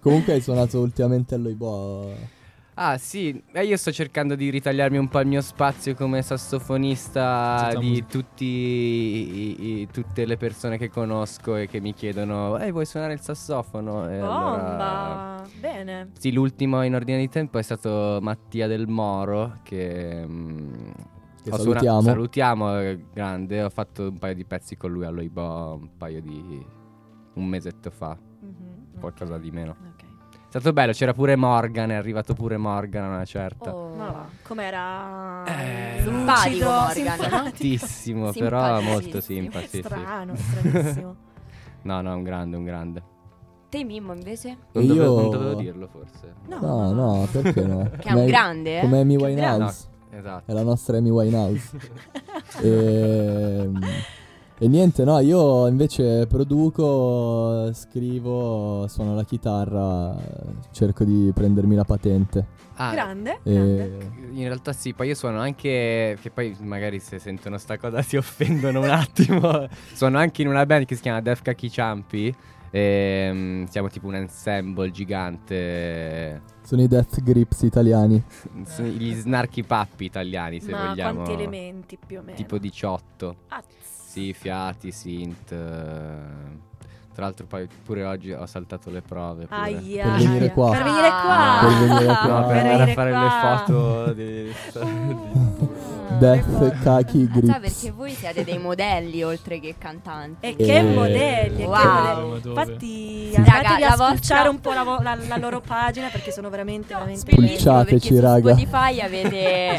Comunque 0.00 0.32
hai 0.34 0.40
suonato 0.40 0.80
ultimamente 0.80 1.34
all'Oibo. 1.34 2.40
Ah 2.74 2.96
sì, 2.96 3.42
eh, 3.52 3.64
io 3.66 3.76
sto 3.76 3.92
cercando 3.92 4.34
di 4.34 4.48
ritagliarmi 4.48 4.96
un 4.96 5.06
po' 5.08 5.20
il 5.20 5.26
mio 5.26 5.42
spazio 5.42 5.94
come 5.94 6.22
sassofonista 6.22 7.66
Tutta 7.68 7.78
di 7.78 7.86
musica. 7.88 8.06
tutti 8.08 8.44
i- 8.46 9.80
i- 9.82 9.88
tutte 9.92 10.24
le 10.24 10.38
persone 10.38 10.78
che 10.78 10.88
conosco 10.88 11.56
e 11.56 11.66
che 11.66 11.80
mi 11.80 11.92
chiedono 11.92 12.56
"Eh, 12.58 12.70
vuoi 12.70 12.86
suonare 12.86 13.12
il 13.12 13.20
sassofono?" 13.20 14.08
E 14.08 14.18
allora- 14.18 14.56
Bomba. 14.56 15.48
Bene. 15.60 16.10
Sì, 16.18 16.32
l'ultimo 16.32 16.82
in 16.82 16.94
ordine 16.94 17.18
di 17.18 17.28
tempo 17.28 17.58
è 17.58 17.62
stato 17.62 18.18
Mattia 18.22 18.66
del 18.66 18.88
Moro 18.88 19.58
che... 19.62 20.24
mm, 20.26 20.72
Che 21.42 21.50
ho 21.50 21.56
suona- 21.58 21.80
salutiamo. 21.80 22.00
salutiamo, 22.00 22.76
è 22.78 22.98
grande, 23.12 23.62
ho 23.64 23.70
fatto 23.70 24.04
un 24.08 24.18
paio 24.18 24.34
di 24.34 24.44
pezzi 24.46 24.76
con 24.78 24.90
lui 24.92 25.04
all'Oibo 25.04 25.78
un 25.78 25.88
paio 25.98 26.22
di... 26.22 26.64
un 27.34 27.46
mesetto 27.46 27.90
fa, 27.90 28.16
Mhm, 28.40 28.98
qualcosa 29.00 29.36
di 29.38 29.50
meno. 29.50 29.76
È 30.54 30.58
stato 30.58 30.74
bello, 30.74 30.92
c'era 30.92 31.14
pure 31.14 31.34
Morgan, 31.34 31.92
è 31.92 31.94
arrivato 31.94 32.34
pure 32.34 32.58
Morgan 32.58 33.08
una 33.08 33.24
certa. 33.24 33.74
Oh. 33.74 33.94
Ma 33.94 34.10
va, 34.10 34.26
com'era? 34.42 35.44
Eh, 35.46 36.02
simpatico 36.02 36.64
Morgan, 36.68 36.90
simpatico. 36.90 37.28
Tantissimo, 37.30 38.32
però 38.32 38.80
molto 38.82 39.22
simpatico. 39.22 39.88
Strano, 39.88 40.34
stranissimo. 40.36 41.16
No, 41.84 42.02
no, 42.02 42.14
un 42.14 42.22
grande, 42.22 42.56
un 42.58 42.64
grande. 42.64 43.02
Te 43.70 43.82
Mimmo 43.82 44.12
invece? 44.12 44.58
Non, 44.72 44.86
dovevo, 44.86 45.14
io- 45.14 45.20
non 45.22 45.30
dovevo 45.30 45.54
dirlo 45.54 45.88
forse. 45.88 46.34
No, 46.46 46.58
No, 46.60 46.92
no, 46.92 47.28
perché 47.32 47.64
no? 47.64 47.88
Che 47.98 48.08
è 48.08 48.12
un 48.12 48.26
grande, 48.26 48.76
eh? 48.76 48.80
Come 48.82 49.00
Amy 49.00 49.16
Winehouse. 49.16 49.88
Esatto. 50.10 50.50
È 50.50 50.54
la 50.54 50.62
nostra 50.62 50.98
Amy 50.98 51.08
Winehouse. 51.08 51.78
e, 52.60 53.70
e 54.62 54.68
niente, 54.68 55.02
no, 55.04 55.18
io 55.18 55.66
invece 55.66 56.26
produco, 56.28 57.68
scrivo, 57.74 58.86
suono 58.86 59.16
la 59.16 59.24
chitarra, 59.24 60.16
cerco 60.70 61.02
di 61.02 61.32
prendermi 61.34 61.74
la 61.74 61.82
patente. 61.82 62.46
Ah, 62.74 62.92
Grande, 62.92 63.40
E- 63.42 63.52
grande. 63.52 64.10
in 64.30 64.44
realtà 64.44 64.72
sì, 64.72 64.94
poi 64.94 65.08
io 65.08 65.14
suono 65.16 65.40
anche, 65.40 66.16
che 66.20 66.30
poi 66.32 66.56
magari 66.60 67.00
se 67.00 67.18
sentono 67.18 67.58
sta 67.58 67.76
cosa 67.76 68.02
si 68.02 68.16
offendono 68.16 68.80
un 68.80 68.88
attimo, 68.90 69.66
suono 69.92 70.18
anche 70.18 70.42
in 70.42 70.48
una 70.48 70.64
band 70.64 70.84
che 70.84 70.94
si 70.94 71.02
chiama 71.02 71.20
Def 71.20 71.42
Kaki 71.42 71.68
Ciampi 71.70 72.34
Ehm, 72.74 73.66
siamo 73.66 73.88
tipo 73.88 74.06
un 74.06 74.14
ensemble 74.14 74.90
gigante. 74.90 76.40
Sono 76.72 76.84
i 76.84 76.88
Death 76.88 77.20
Grips 77.22 77.60
italiani. 77.64 78.22
Sono 78.64 78.88
Gli 78.88 79.12
snarchi 79.12 79.62
pappi 79.62 80.04
italiani, 80.06 80.58
se 80.58 80.70
Ma 80.70 80.86
vogliamo. 80.86 81.22
quanti 81.22 81.32
elementi 81.34 81.98
più 81.98 82.20
o 82.20 82.22
meno? 82.22 82.34
Tipo 82.34 82.56
18. 82.56 83.36
Ah, 83.48 83.62
Sì, 83.82 84.32
fiati, 84.32 84.90
synth. 84.90 85.52
eh. 85.52 86.60
Tra 87.14 87.24
l'altro 87.24 87.44
poi 87.46 87.68
pure 87.84 88.04
oggi 88.04 88.32
ho 88.32 88.46
saltato 88.46 88.90
le 88.90 89.02
prove. 89.02 89.46
Pure. 89.46 89.60
Aia, 89.60 90.02
Per 90.04 90.12
venire 90.18 90.44
aia. 90.44 90.50
qua. 90.52 90.70
Per 90.70 90.82
venire 90.82 91.08
qua. 91.08 91.58
Per 91.60 91.70
venire 91.88 92.04
qua. 92.22 92.26
No, 92.40 92.46
per 92.46 92.56
andare 92.56 92.82
a 92.90 92.94
fare 92.94 93.10
qua. 93.10 93.22
le 93.22 93.28
foto 93.66 94.12
di... 94.16 94.54
Ah, 94.78 95.90
Death 96.22 96.82
Kaki 96.82 97.24
Sa 97.32 97.38
Grips. 97.40 97.58
perché 97.58 97.90
voi 97.90 98.10
siete 98.12 98.44
dei 98.44 98.58
modelli 98.58 99.22
oltre 99.24 99.58
che 99.58 99.74
cantanti. 99.78 100.46
E 100.46 100.56
che 100.56 100.76
Eh. 100.76 100.82
modelli, 100.82 101.62
e 101.62 101.64
Wow. 101.66 101.80
che 101.80 101.86
modelli. 101.86 102.40
Dove? 102.42 102.60
Infatti 102.60 103.30
Sì. 103.30 103.36
andatevi 103.36 103.62
Raga, 103.62 103.86
a 103.86 103.88
vostra- 103.88 104.06
spulciare 104.06 104.48
un 104.48 104.60
po' 104.60 104.72
la, 104.72 104.82
vo- 104.84 105.00
la- 105.00 105.16
la 105.26 105.36
loro 105.38 105.60
pagina 105.60 106.08
perché 106.08 106.30
sono 106.30 106.50
veramente, 106.50 106.92
veramente 106.94 107.24
Bellissimo 107.24 107.46
Spulciateci, 107.58 107.90
perché 108.08 108.14
su 108.14 108.20
raga. 108.20 108.54
Spotify 108.56 109.00
avete 109.00 109.78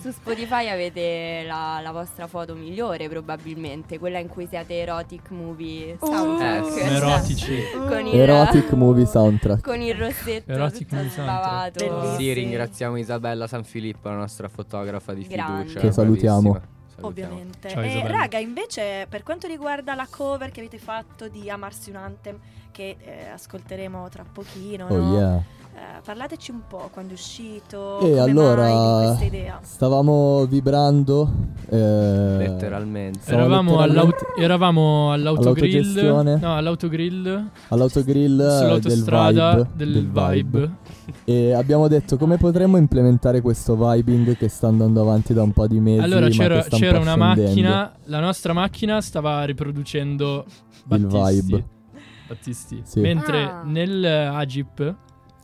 su 0.00 0.10
Spotify 0.12 0.68
avete 0.68 1.44
la, 1.46 1.80
la 1.82 1.92
vostra 1.92 2.26
foto 2.26 2.54
migliore 2.54 3.08
probabilmente, 3.08 3.98
quella 3.98 4.18
in 4.18 4.28
cui 4.28 4.46
siate 4.46 4.78
erotic 4.78 5.30
movie 5.30 5.98
soundtrack. 6.00 6.39
Eh, 6.40 6.70
sì. 6.70 6.80
Erotici. 6.80 7.62
con 7.88 8.06
il 8.06 8.18
Erotic 8.18 8.72
Movie 8.72 9.06
Soundtrack. 9.06 9.62
con 9.62 9.80
il 9.80 9.94
rossetto 9.94 10.50
Erotic 10.52 10.90
movie 10.92 11.08
soundtrack. 11.10 11.72
Bellissimo. 11.76 12.16
Sì, 12.16 12.32
ringraziamo 12.32 12.96
Isabella 12.96 13.46
Sanfilippo, 13.46 14.08
la 14.08 14.16
nostra 14.16 14.48
fotografa 14.48 15.12
di 15.12 15.26
Grande. 15.26 15.62
fiducia. 15.62 15.80
Che 15.80 15.92
salutiamo. 15.92 16.50
bravissima. 16.52 16.78
Ovviamente. 17.02 17.68
Ciao, 17.70 17.82
e 17.82 17.88
Isabella. 17.88 18.16
raga, 18.18 18.38
invece, 18.38 19.06
per 19.08 19.22
quanto 19.22 19.46
riguarda 19.46 19.94
la 19.94 20.06
cover 20.10 20.50
che 20.50 20.60
avete 20.60 20.76
fatto 20.78 21.28
di 21.28 21.48
Amarsi 21.48 21.88
un 21.90 21.96
Anthem, 21.96 22.38
che 22.70 22.96
eh, 23.00 23.26
ascolteremo 23.28 24.08
tra 24.10 24.24
pochino, 24.30 24.86
Oh 24.88 24.96
no? 24.98 25.16
yeah. 25.18 25.42
Eh, 25.72 26.00
parlateci 26.04 26.50
un 26.50 26.60
po' 26.68 26.90
quando 26.92 27.12
è 27.12 27.14
uscito. 27.14 28.00
E 28.00 28.08
come 28.08 28.20
allora 28.20 28.62
mai 28.62 29.00
di 29.00 29.06
questa 29.18 29.24
idea. 29.36 29.58
stavamo 29.62 30.44
vibrando. 30.46 31.30
eh, 31.70 31.76
Letteralmente. 32.38 33.30
Eravamo, 33.32 33.78
letteralmente- 33.78 34.16
all'aut- 34.26 34.38
eravamo 34.40 35.12
all'autogrill. 35.12 35.74
All'autogestione. 35.74 36.36
No, 36.40 36.56
all'autogrill. 36.56 37.50
all'autogrill 37.68 38.36
del 38.36 38.50
Sull'autostrada 38.58 39.54
vibe, 39.54 39.68
del, 39.76 40.06
vibe. 40.10 40.70
E 41.24 41.52
abbiamo 41.52 41.86
detto 41.88 42.16
come 42.16 42.36
potremmo 42.36 42.76
implementare 42.76 43.40
questo 43.40 43.76
vibing 43.76 44.36
che 44.36 44.48
sta 44.48 44.66
andando 44.66 45.00
avanti 45.00 45.32
da 45.32 45.42
un 45.42 45.52
po' 45.52 45.66
di 45.68 45.78
mesi. 45.80 46.02
Allora 46.02 46.22
ma 46.26 46.28
c'era, 46.30 46.54
un 46.56 46.62
c'era 46.68 46.96
po' 46.98 47.02
una 47.04 47.12
scendendo. 47.14 47.42
macchina. 47.42 47.92
La 48.06 48.20
nostra 48.20 48.52
macchina 48.52 49.00
stava 49.00 49.44
riproducendo 49.44 50.44
Il 50.46 51.06
Battisti. 51.06 51.42
vibe. 51.46 51.64
Battisti. 52.28 52.80
Sì. 52.84 53.00
Mentre 53.00 53.42
Ah. 53.44 53.62
nel 53.64 54.04
Agip 54.04 54.94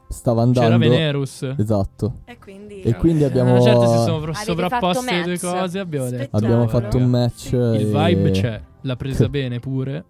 Stava 0.09 0.43
andando. 0.43 0.61
c'era 0.61 0.79
Venerus. 0.79 1.43
Esatto. 1.57 2.21
E 2.25 2.39
quindi. 2.39 2.83
E 2.83 2.95
quindi 2.95 3.25
abbiamo, 3.25 3.57
Ah, 3.57 3.61
certo, 3.61 3.81
si 3.87 4.05
sono 4.05 4.33
sovrapposte 4.35 5.13
le 5.17 5.23
due 5.25 5.39
cose. 5.39 5.79
Abbiamo 5.79 6.09
detto. 6.11 6.37
abbiamo 6.37 6.69
fatto 6.69 6.97
un 6.97 7.05
match. 7.11 7.49
Sì. 7.49 7.57
Il 7.57 7.95
e- 7.97 8.15
vibe 8.15 8.31
c'è. 8.31 8.61
L'ha 8.83 8.97
presa 8.97 9.29
bene 9.29 9.59
pure. 9.59 10.05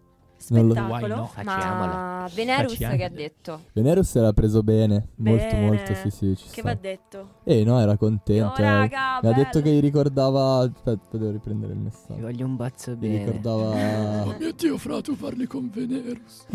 non 0.49 0.67
lo- 0.69 0.75
Spettacolo. 0.75 1.15
No? 1.17 1.27
Facciamola. 1.33 1.87
Ma 1.95 2.29
Venerus 2.33 2.75
Facciamo. 2.77 2.97
che 2.97 3.05
ha 3.05 3.09
detto? 3.09 3.61
Venerus 3.73 4.15
era 4.17 4.33
preso 4.35 4.63
bene. 4.63 5.09
Molto, 5.17 5.45
Bene. 5.45 5.67
molto. 5.67 5.95
Sì, 5.95 6.11
sì. 6.11 6.37
Ci 6.37 6.45
Che 6.53 6.63
va 6.63 6.75
detto? 6.75 7.29
Eh, 7.43 7.65
no, 7.65 7.81
era 7.81 7.97
contento. 7.97 8.53
Oh, 8.53 8.55
eh. 8.59 8.63
raga, 8.63 9.19
Mi 9.23 9.29
ha 9.31 9.33
detto 9.33 9.61
che 9.63 9.71
gli 9.73 9.81
ricordava. 9.81 10.59
Aspetta, 10.59 11.17
devo 11.17 11.31
riprendere 11.33 11.73
il 11.73 11.79
Ti 11.79 11.85
messaggio. 11.85 12.21
voglio 12.21 12.45
un 12.47 12.55
bazzo 12.55 12.91
Gli 12.93 12.95
bene. 12.97 13.25
ricordava. 13.25 13.71
Oh 14.27 14.37
mio 14.39 14.53
dio, 14.53 14.77
fra 14.77 15.01
tu 15.01 15.17
parli 15.17 15.47
con 15.47 15.71
Venerus. 15.73 16.47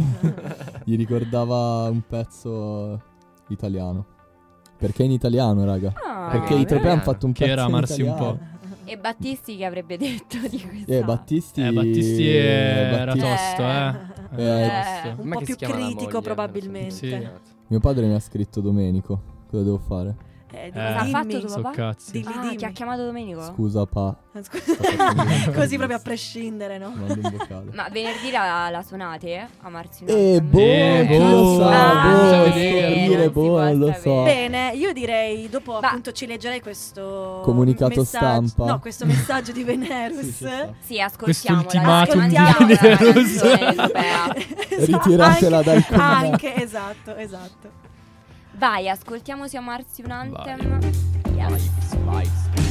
gli 0.86 0.96
ricordava 0.96 1.90
un 1.90 2.02
pezzo 2.08 3.02
italiano. 3.54 4.06
Perché 4.78 5.04
in 5.04 5.12
italiano, 5.12 5.64
raga? 5.64 5.94
Ah, 6.04 6.30
Perché 6.32 6.56
i 6.56 6.66
Tropea 6.66 6.94
hanno 6.94 7.02
fatto 7.02 7.26
un 7.28 7.34
Che 7.34 7.40
pezzo 7.46 7.52
era 7.54 7.64
amarsi 7.66 8.02
un 8.02 8.16
po'. 8.16 8.38
E 8.84 8.98
Battisti 8.98 9.56
che 9.58 9.66
avrebbe 9.66 9.96
detto 9.98 10.38
di 10.50 10.60
questa? 10.60 10.92
Eh, 10.94 11.04
Battisti. 11.04 11.62
Eh, 11.62 11.72
Battisti 11.72 12.28
era 12.30 13.14
Battisti- 13.14 13.28
tosto, 13.30 13.62
eh. 13.62 13.96
Eh, 14.36 14.44
Era 14.44 15.02
eh, 15.02 15.02
tosto. 15.04 15.22
Un 15.22 15.30
po' 15.30 15.40
che 15.40 15.46
più 15.46 15.56
critico, 15.56 16.04
moglie? 16.06 16.22
probabilmente. 16.22 16.92
Sì. 16.96 17.28
Mio 17.68 17.80
padre 17.80 18.08
mi 18.08 18.14
ha 18.16 18.20
scritto 18.20 18.60
Domenico. 18.60 19.22
Cosa 19.50 19.64
devo 19.64 19.78
fare? 19.78 20.16
Eh, 20.62 20.68
Eh. 20.68 20.72
Cosa 20.72 20.98
ha 21.00 21.06
fatto 21.06 21.40
tuo 21.40 21.48
So 21.50 21.62
papà? 21.62 21.76
cazzi. 21.76 22.12
Dilli, 22.12 22.26
Ah, 22.36 22.40
dimmi. 22.42 22.56
che 22.56 22.66
ha 22.66 22.70
chiamato 22.72 23.04
Domenico? 23.06 23.42
Scusa, 23.44 23.86
pa. 23.86 24.16
Scusa. 24.42 24.76
Così 25.54 25.76
proprio 25.78 25.98
a 25.98 26.02
prescindere, 26.02 26.78
no? 26.78 26.94
Ma 27.72 27.88
venerdì 27.92 28.32
la, 28.32 28.70
la 28.70 28.82
suonate 28.84 29.48
a 29.62 29.70
Marzi 29.70 30.06
Eh, 30.06 30.40
boh, 30.42 30.60
Eh, 30.60 31.06
chi 31.10 31.18
lo 31.18 31.58
boh, 31.58 31.66
ah, 31.68 32.44
boh, 32.46 32.52
sì, 32.54 33.30
boh, 33.32 33.60
non 33.64 33.78
lo 33.80 33.94
so. 34.00 34.24
Bene, 34.24 34.72
io 34.76 34.94
direi 34.94 35.50
dopo 35.50 35.80
Ma- 35.82 35.88
appunto 35.90 36.12
ci 36.12 36.26
leggerei 36.28 36.62
questo 36.62 37.42
Comunicato 37.44 38.00
messaggio- 38.02 38.48
stampa. 38.48 38.66
No, 38.66 38.80
questo 38.80 39.06
messaggio 39.06 39.52
di 39.52 39.64
Venerus. 39.64 40.20
Sì, 40.22 40.32
sta. 40.32 40.74
Sì, 40.80 41.02
ascoltiamola. 41.02 41.66
Quest'ultimatum 41.66 42.30
dai, 42.32 42.66
di 42.66 42.78
Venerus. 42.80 43.42
Ritiratela 44.86 45.62
dal 45.62 45.86
commento. 45.86 46.04
Anche, 46.32 46.56
esatto, 46.56 47.16
esatto. 47.16 47.90
Vai, 48.62 48.88
ascoltiamo 48.90 49.48
Siamo 49.48 49.72
Arsi 49.72 50.04
un 50.04 50.12
Anthem. 50.12 50.80
Yes. 51.36 51.72
Vibes, 51.72 51.96
vibes. 51.96 52.71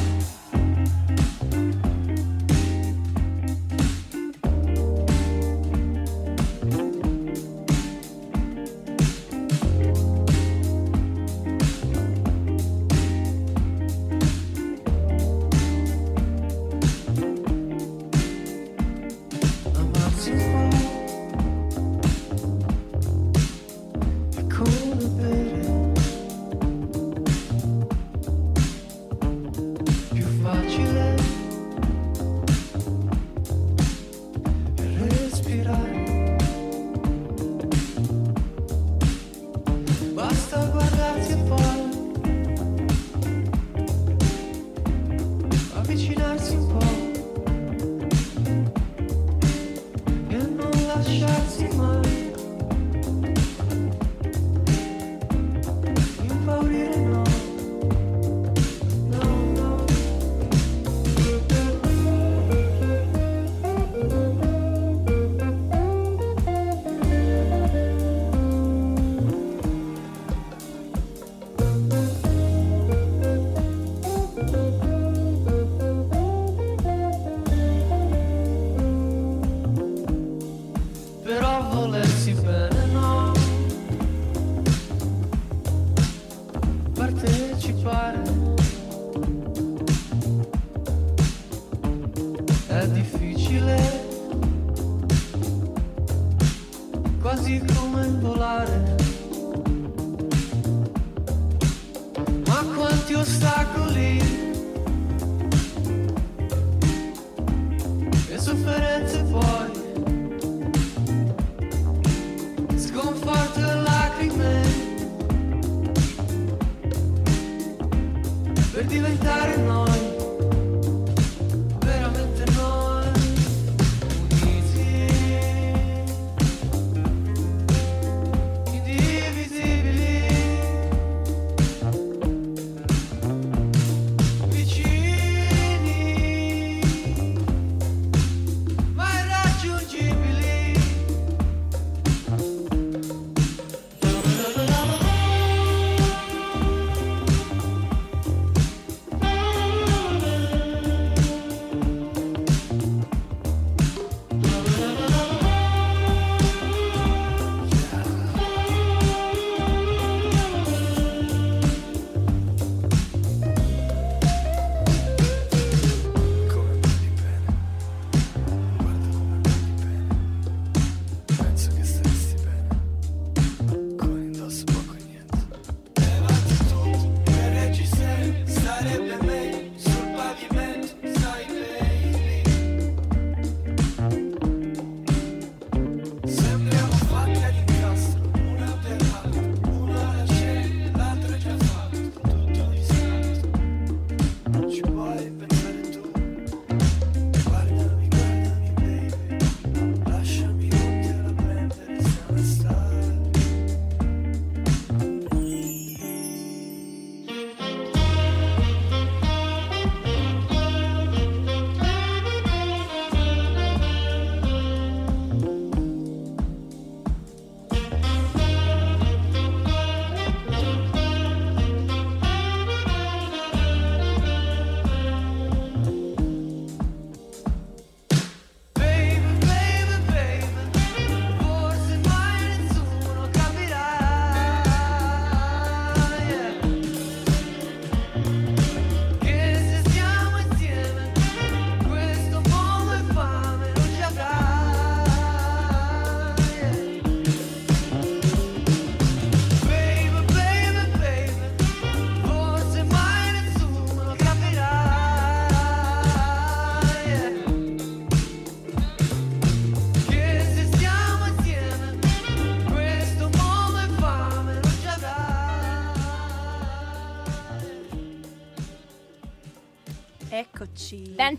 Partecipare 87.71 88.23
è 88.23 88.40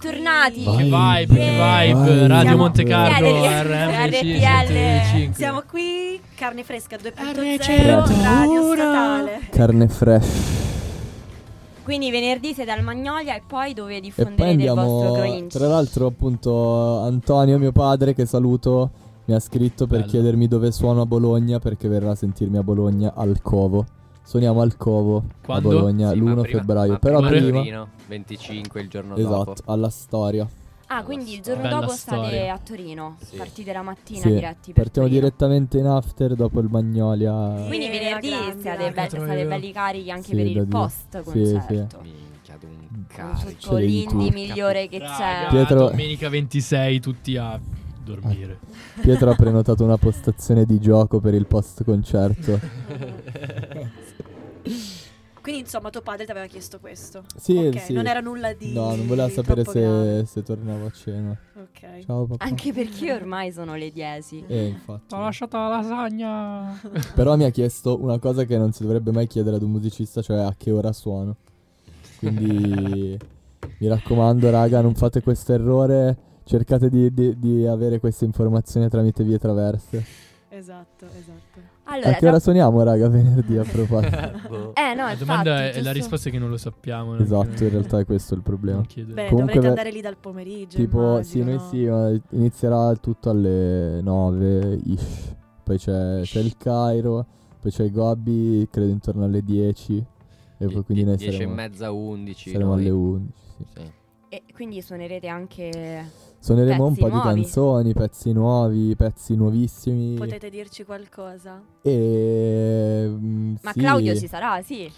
Bentornati. 0.05 0.63
Vai. 0.63 0.77
Che 0.77 0.83
vibe, 1.35 1.39
che 1.45 1.57
Vai. 1.57 1.93
vibe. 1.93 2.27
Radio 2.27 2.41
Siamo- 2.41 2.57
Monte 2.63 2.83
Carlo, 2.85 3.45
RTL. 3.45 4.39
105. 4.41 5.33
Siamo 5.35 5.61
qui, 5.69 6.19
carne 6.33 6.63
fresca 6.63 6.95
2.0, 6.97 7.39
Ricettura. 7.39 8.03
radio 8.23 8.73
statale. 8.73 9.39
Carne 9.51 9.87
fresh. 9.87 10.27
Quindi 11.83 12.09
venerdì 12.09 12.51
siete 12.55 12.71
al 12.71 12.81
Magnolia 12.81 13.35
e 13.35 13.43
poi 13.45 13.75
dove 13.75 13.99
diffonderete 13.99 14.55
poi 14.55 14.65
il 14.65 14.69
vostro 14.73 15.07
andiamo. 15.13 15.13
Grinch. 15.35 15.51
Tra 15.51 15.67
l'altro, 15.67 16.07
appunto, 16.07 16.99
Antonio, 17.01 17.59
mio 17.59 17.71
padre, 17.71 18.15
che 18.15 18.25
saluto, 18.25 18.89
mi 19.25 19.35
ha 19.35 19.39
scritto 19.39 19.85
per 19.85 19.99
Bello. 19.99 20.09
chiedermi 20.11 20.47
dove 20.47 20.71
suono 20.71 21.01
a 21.01 21.05
Bologna 21.05 21.59
perché 21.59 21.87
verrà 21.87 22.09
a 22.11 22.15
sentirmi 22.15 22.57
a 22.57 22.63
Bologna 22.63 23.13
al 23.15 23.39
Covo. 23.43 23.85
Suoniamo 24.23 24.61
al 24.61 24.77
Covo 24.77 25.23
Quando? 25.43 25.69
a 25.69 25.73
Bologna 25.73 26.11
Sì, 26.11 26.19
ma 26.21 26.31
l'1 26.33 26.41
prima- 26.41 26.59
febbraio. 26.59 26.99
Però 26.99 27.19
prima 27.19 27.29
prima. 27.31 27.57
Torino, 27.57 27.87
25 28.07 28.81
il 28.81 28.87
giorno 28.89 29.15
dopo. 29.15 29.51
Esatto, 29.51 29.71
alla 29.71 29.89
storia. 29.89 30.47
Ah, 30.87 31.03
quindi 31.03 31.33
il 31.35 31.41
giorno 31.41 31.63
Bella 31.63 31.79
dopo 31.79 31.91
state 31.93 32.25
storia. 32.27 32.53
a 32.53 32.57
Torino. 32.59 33.15
Sì. 33.23 33.35
Partite 33.37 33.71
la 33.73 33.81
mattina 33.81 34.21
Sì, 34.21 34.27
diretti 34.29 34.73
per 34.73 34.83
partiamo 34.83 35.07
Torino. 35.07 35.25
direttamente 35.25 35.77
in 35.77 35.85
after 35.85 36.35
dopo 36.35 36.59
il 36.59 36.67
Magnolia. 36.69 37.63
Quindi 37.67 37.85
Yeah, 37.87 37.91
venerdì 37.99 38.29
raga. 38.29 38.53
be- 38.53 39.09
state 39.19 39.45
belli 39.45 39.71
carichi 39.71 40.11
anche 40.11 40.23
Sì, 40.27 40.35
per 40.35 40.45
il 40.45 40.67
post 40.67 41.23
Sì, 41.31 41.45
sì. 41.45 41.51
concerto. 41.53 41.99
Minchia, 42.01 42.57
carico. 43.07 43.75
di 43.77 43.85
l'indie 43.85 44.31
migliore 44.31 44.87
che 44.87 44.99
c'è. 44.99 45.47
Pietro- 45.49 45.89
Domenica 45.89 46.27
26 46.29 46.99
tutti 46.99 47.37
a 47.37 47.57
dormire. 48.03 48.59
Pietro 48.99 49.29
ha 49.31 49.35
prenotato 49.35 49.83
una 49.85 49.97
postazione 49.97 50.65
di 50.65 50.77
gioco 50.79 51.19
per 51.21 51.33
il 51.33 51.45
post 51.47 51.85
concerto. 51.85 52.59
Quindi 55.41 55.61
insomma 55.61 55.89
tuo 55.89 56.01
padre 56.01 56.25
ti 56.25 56.31
aveva 56.31 56.45
chiesto 56.45 56.79
questo. 56.79 57.23
Sì, 57.35 57.57
Ok, 57.57 57.79
sì. 57.81 57.93
non 57.93 58.05
era 58.05 58.19
nulla 58.19 58.53
di 58.53 58.73
No, 58.73 58.95
non 58.95 59.07
voleva 59.07 59.27
sapere 59.29 59.63
se, 59.65 60.23
se 60.27 60.43
tornavo 60.43 60.85
a 60.85 60.91
cena. 60.91 61.35
Ok. 61.55 62.05
Ciao 62.05 62.25
papà. 62.25 62.45
Anche 62.45 62.71
perché 62.71 63.11
ormai 63.13 63.51
sono 63.51 63.75
le 63.75 63.91
10. 63.91 64.45
Eh, 64.47 64.67
infatti. 64.67 65.15
Ho 65.15 65.19
lasciato 65.21 65.57
la 65.57 65.67
lasagna. 65.67 66.79
Però 67.15 67.35
mi 67.35 67.45
ha 67.45 67.49
chiesto 67.49 67.99
una 68.01 68.19
cosa 68.19 68.43
che 68.45 68.57
non 68.57 68.71
si 68.71 68.83
dovrebbe 68.83 69.11
mai 69.11 69.25
chiedere 69.27 69.55
ad 69.55 69.63
un 69.63 69.71
musicista, 69.71 70.21
cioè 70.21 70.37
a 70.37 70.53
che 70.55 70.69
ora 70.71 70.93
suono. 70.93 71.35
Quindi 72.19 73.17
mi 73.79 73.87
raccomando, 73.87 74.49
raga, 74.51 74.81
non 74.81 74.93
fate 74.93 75.21
questo 75.21 75.53
errore. 75.53 76.17
Cercate 76.43 76.89
di, 76.89 77.13
di- 77.13 77.39
di 77.39 77.65
avere 77.65 77.99
queste 77.99 78.25
informazioni 78.25 78.89
tramite 78.89 79.23
vie 79.23 79.39
traverse. 79.39 80.03
Esatto, 80.49 81.05
esatto. 81.05 81.70
Allora, 81.83 82.09
a 82.09 82.13
che 82.13 82.27
ora 82.27 82.39
suoniamo, 82.39 82.83
raga, 82.83 83.09
venerdì 83.09 83.57
a 83.57 83.63
proposito? 83.63 84.17
Boh. 84.47 84.75
Eh 84.75 84.93
no, 84.93 85.03
La 85.03 85.11
infatti, 85.11 85.17
domanda 85.25 85.59
è, 85.59 85.71
è 85.71 85.73
la 85.73 85.73
giusto- 85.73 85.91
risposta 85.91 86.29
è 86.29 86.31
che 86.31 86.39
non 86.39 86.49
lo 86.49 86.57
sappiamo. 86.57 87.17
esatto, 87.17 87.63
in 87.63 87.69
realtà 87.69 87.99
è 87.99 88.05
questo 88.05 88.33
il 88.35 88.41
problema. 88.41 88.81
Beh, 88.81 89.27
Comunque 89.27 89.29
dovrete 89.53 89.67
andare 89.67 89.91
lì 89.91 90.01
dal 90.01 90.17
pomeriggio. 90.17 90.77
Tipo, 90.77 91.21
sì, 91.23 91.39
immagino, 91.39 91.45
noi 91.45 91.53
no? 91.55 91.69
sì, 91.69 91.85
ma 91.85 92.37
inizierà 92.39 92.95
tutto 92.95 93.29
alle 93.29 93.99
9 94.01 94.79
ish. 94.85 95.35
Poi 95.63 95.77
c'è, 95.77 96.21
c'è 96.23 96.39
il 96.39 96.55
Cairo, 96.57 97.25
poi 97.59 97.71
c'è 97.71 97.83
i 97.83 97.91
Gobbi, 97.91 98.67
credo 98.71 98.89
intorno 98.91 99.25
alle 99.25 99.43
10. 99.43 100.05
E 100.57 100.67
poi 100.67 100.83
quindi 100.83 101.03
noi 101.03 101.15
10 101.17 101.29
e 101.29 101.33
saremo, 101.33 101.53
mezza, 101.55 101.91
11. 101.91 102.49
saremo 102.51 102.69
noi. 102.71 102.79
alle 102.79 102.89
11. 102.89 103.33
sì. 103.57 103.65
Sì. 103.75 103.91
E 104.29 104.43
quindi 104.53 104.81
suonerete 104.81 105.27
anche... 105.27 106.29
Suoneremo 106.43 106.85
un 106.85 106.93
Pezzi 106.95 107.01
po' 107.01 107.07
nuovi. 107.09 107.27
di 107.27 107.33
canzoni, 107.43 107.93
pezzi 107.93 108.31
nuovi, 108.33 108.95
pezzi 108.95 109.35
nuovissimi. 109.35 110.15
Potete 110.15 110.49
dirci 110.49 110.83
qualcosa? 110.83 111.61
E. 111.83 113.05
mm, 113.07 113.55
Ma 113.61 113.71
sì, 113.71 113.79
Claudio 113.79 114.15
ci 114.15 114.27
sarà, 114.27 114.59
sì. 114.63 114.91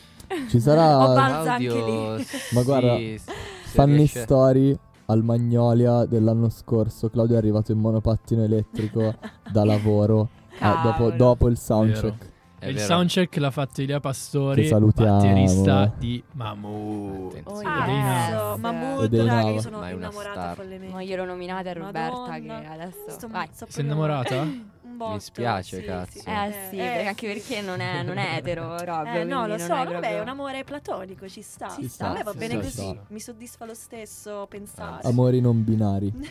ci 0.50 0.60
sarà. 0.62 0.98
balza 1.14 1.54
anche 1.56 1.68
Claudio, 1.68 2.16
lì. 2.16 2.26
Ma 2.54 2.64
guarda, 2.64 2.96
sì, 2.96 3.18
se 3.18 3.32
Funny 3.66 3.96
riesce- 3.98 4.22
story 4.22 4.78
al 5.08 5.22
Magnolia 5.24 6.06
dell'anno 6.06 6.48
scorso. 6.48 7.10
Claudio 7.10 7.36
è 7.36 7.40
arrivato 7.40 7.74
in 7.74 7.80
monopattino 7.80 8.42
elettrico 8.42 9.14
da 9.52 9.66
lavoro 9.66 10.30
eh, 10.54 10.60
dopo, 10.66 10.90
Cavolo. 10.92 11.16
dopo 11.18 11.48
il 11.50 11.58
soundcheck. 11.58 12.32
È 12.64 12.68
il 12.70 12.76
vero. 12.76 12.88
soundcheck 12.88 13.36
l'ha 13.38 13.52
fatto 13.52 13.82
Elia 13.82 14.00
Pastori, 14.00 14.70
batterista 14.70 15.92
di 15.98 16.24
Mamu. 16.32 17.28
Attenzione. 17.30 18.36
Oh, 18.36 19.04
Ed 19.04 19.14
è 19.14 19.24
raga, 19.26 19.50
io 19.50 19.62
sono 19.62 19.80
Ma 19.80 19.90
innamorata 19.90 20.54
follemente. 20.56 20.94
Ma 20.94 21.04
glielo 21.04 21.26
nominate 21.26 21.70
a 21.70 21.74
Roberta 21.74 22.18
Madonna. 22.28 22.60
che 22.62 22.66
adesso... 22.68 22.98
Sto- 23.10 23.28
Vai. 23.28 23.48
Sei 23.52 23.84
innamorata? 23.84 24.36
Un 24.42 24.98
botto, 24.98 25.20
spiace, 25.20 25.80
sì, 25.80 25.84
cazzo. 25.86 26.20
sì. 26.20 26.30
Eh 26.30 26.54
sì, 26.70 26.76
perché 26.78 27.08
anche 27.08 27.28
perché 27.34 27.62
non 27.62 27.80
è, 27.80 28.04
non 28.04 28.18
è 28.18 28.36
etero, 28.38 28.78
Rob. 28.78 29.08
Eh, 29.08 29.24
no, 29.24 29.48
lo 29.48 29.58
so, 29.58 29.66
è 29.66 29.68
vabbè, 29.70 29.90
proprio- 29.90 30.10
è 30.18 30.20
un 30.20 30.28
amore 30.28 30.64
platonico, 30.64 31.28
ci 31.28 31.42
sta. 31.42 31.70
Ci 31.70 31.88
sta, 31.88 32.10
A 32.10 32.14
me 32.14 32.24
va 32.24 32.32
ci 32.32 32.38
bene 32.38 32.56
così, 32.56 32.68
ci 32.70 32.72
sta. 32.76 32.96
mi 33.08 33.20
soddisfa 33.20 33.66
lo 33.66 33.74
stesso 33.74 34.46
pensare. 34.48 35.08
Amori 35.08 35.42
non 35.42 35.64
binari. 35.64 36.14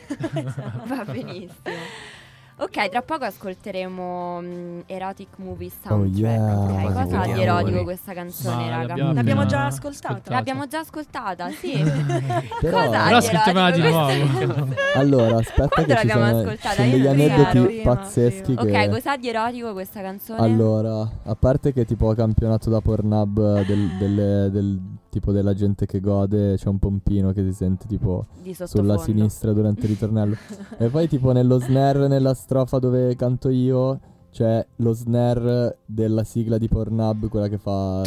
Va 0.86 1.04
benissimo. 1.04 1.50
Ok, 2.54 2.88
tra 2.90 3.02
poco 3.02 3.24
ascolteremo 3.24 4.40
mm, 4.40 4.80
Erotic 4.86 5.28
Movie 5.36 5.70
Soundtrack. 5.82 6.16
yeah. 6.18 6.58
ok? 6.58 6.92
Cosa 6.92 7.20
ha 7.20 7.26
di 7.26 7.40
erotico 7.40 7.82
questa 7.82 8.12
canzone, 8.12 8.70
Ma 8.70 8.84
raga? 8.86 9.12
l'abbiamo 9.12 9.46
già 9.46 9.66
ascoltata. 9.66 10.30
L'abbiamo 10.30 10.66
già 10.66 10.80
ascoltata, 10.80 11.50
sì. 11.50 11.72
Però, 12.60 12.84
Cosa 12.84 13.00
ha 13.00 13.04
Però 13.04 13.16
ascoltiamola 13.16 13.70
di 13.70 13.80
nuovo. 13.80 14.68
allora, 14.94 15.36
aspetta 15.38 15.68
Quando 15.68 15.94
che 15.94 16.00
ci 16.00 16.06
l'abbiamo 16.06 16.26
sono, 16.26 16.40
ascoltata? 16.42 16.74
sono 16.74 16.90
degli 16.90 17.06
aneddoti. 17.06 17.60
Prima, 17.60 17.94
pazzeschi 17.94 18.56
sì. 18.58 18.66
che... 18.66 18.78
Ok, 18.84 18.90
cos'ha 18.90 19.16
di 19.16 19.28
erotico 19.28 19.72
questa 19.72 20.00
canzone? 20.02 20.40
Allora, 20.40 21.10
a 21.24 21.34
parte 21.34 21.72
che 21.72 21.84
tipo 21.84 22.14
campionato 22.14 22.70
da 22.70 22.80
Pornhub 22.80 23.64
del, 23.64 23.96
delle- 23.98 24.50
del 24.50 24.80
tipo 25.12 25.30
della 25.30 25.52
gente 25.52 25.84
che 25.84 26.00
gode, 26.00 26.56
c'è 26.56 26.68
un 26.68 26.78
pompino 26.78 27.32
che 27.32 27.42
si 27.42 27.52
sente 27.52 27.86
tipo 27.86 28.24
sulla 28.64 28.96
sinistra 28.96 29.52
durante 29.52 29.82
il 29.82 29.88
ritornello. 29.88 30.34
e 30.78 30.88
poi 30.88 31.06
tipo 31.06 31.32
nello 31.32 31.60
snare, 31.60 32.08
nella 32.08 32.32
strofa 32.32 32.78
dove 32.78 33.14
canto 33.14 33.50
io, 33.50 34.00
c'è 34.30 34.66
lo 34.76 34.94
snare 34.94 35.80
della 35.84 36.24
sigla 36.24 36.56
di 36.56 36.66
Pornhub, 36.66 37.28
quella 37.28 37.48
che 37.48 37.58
fa... 37.58 38.00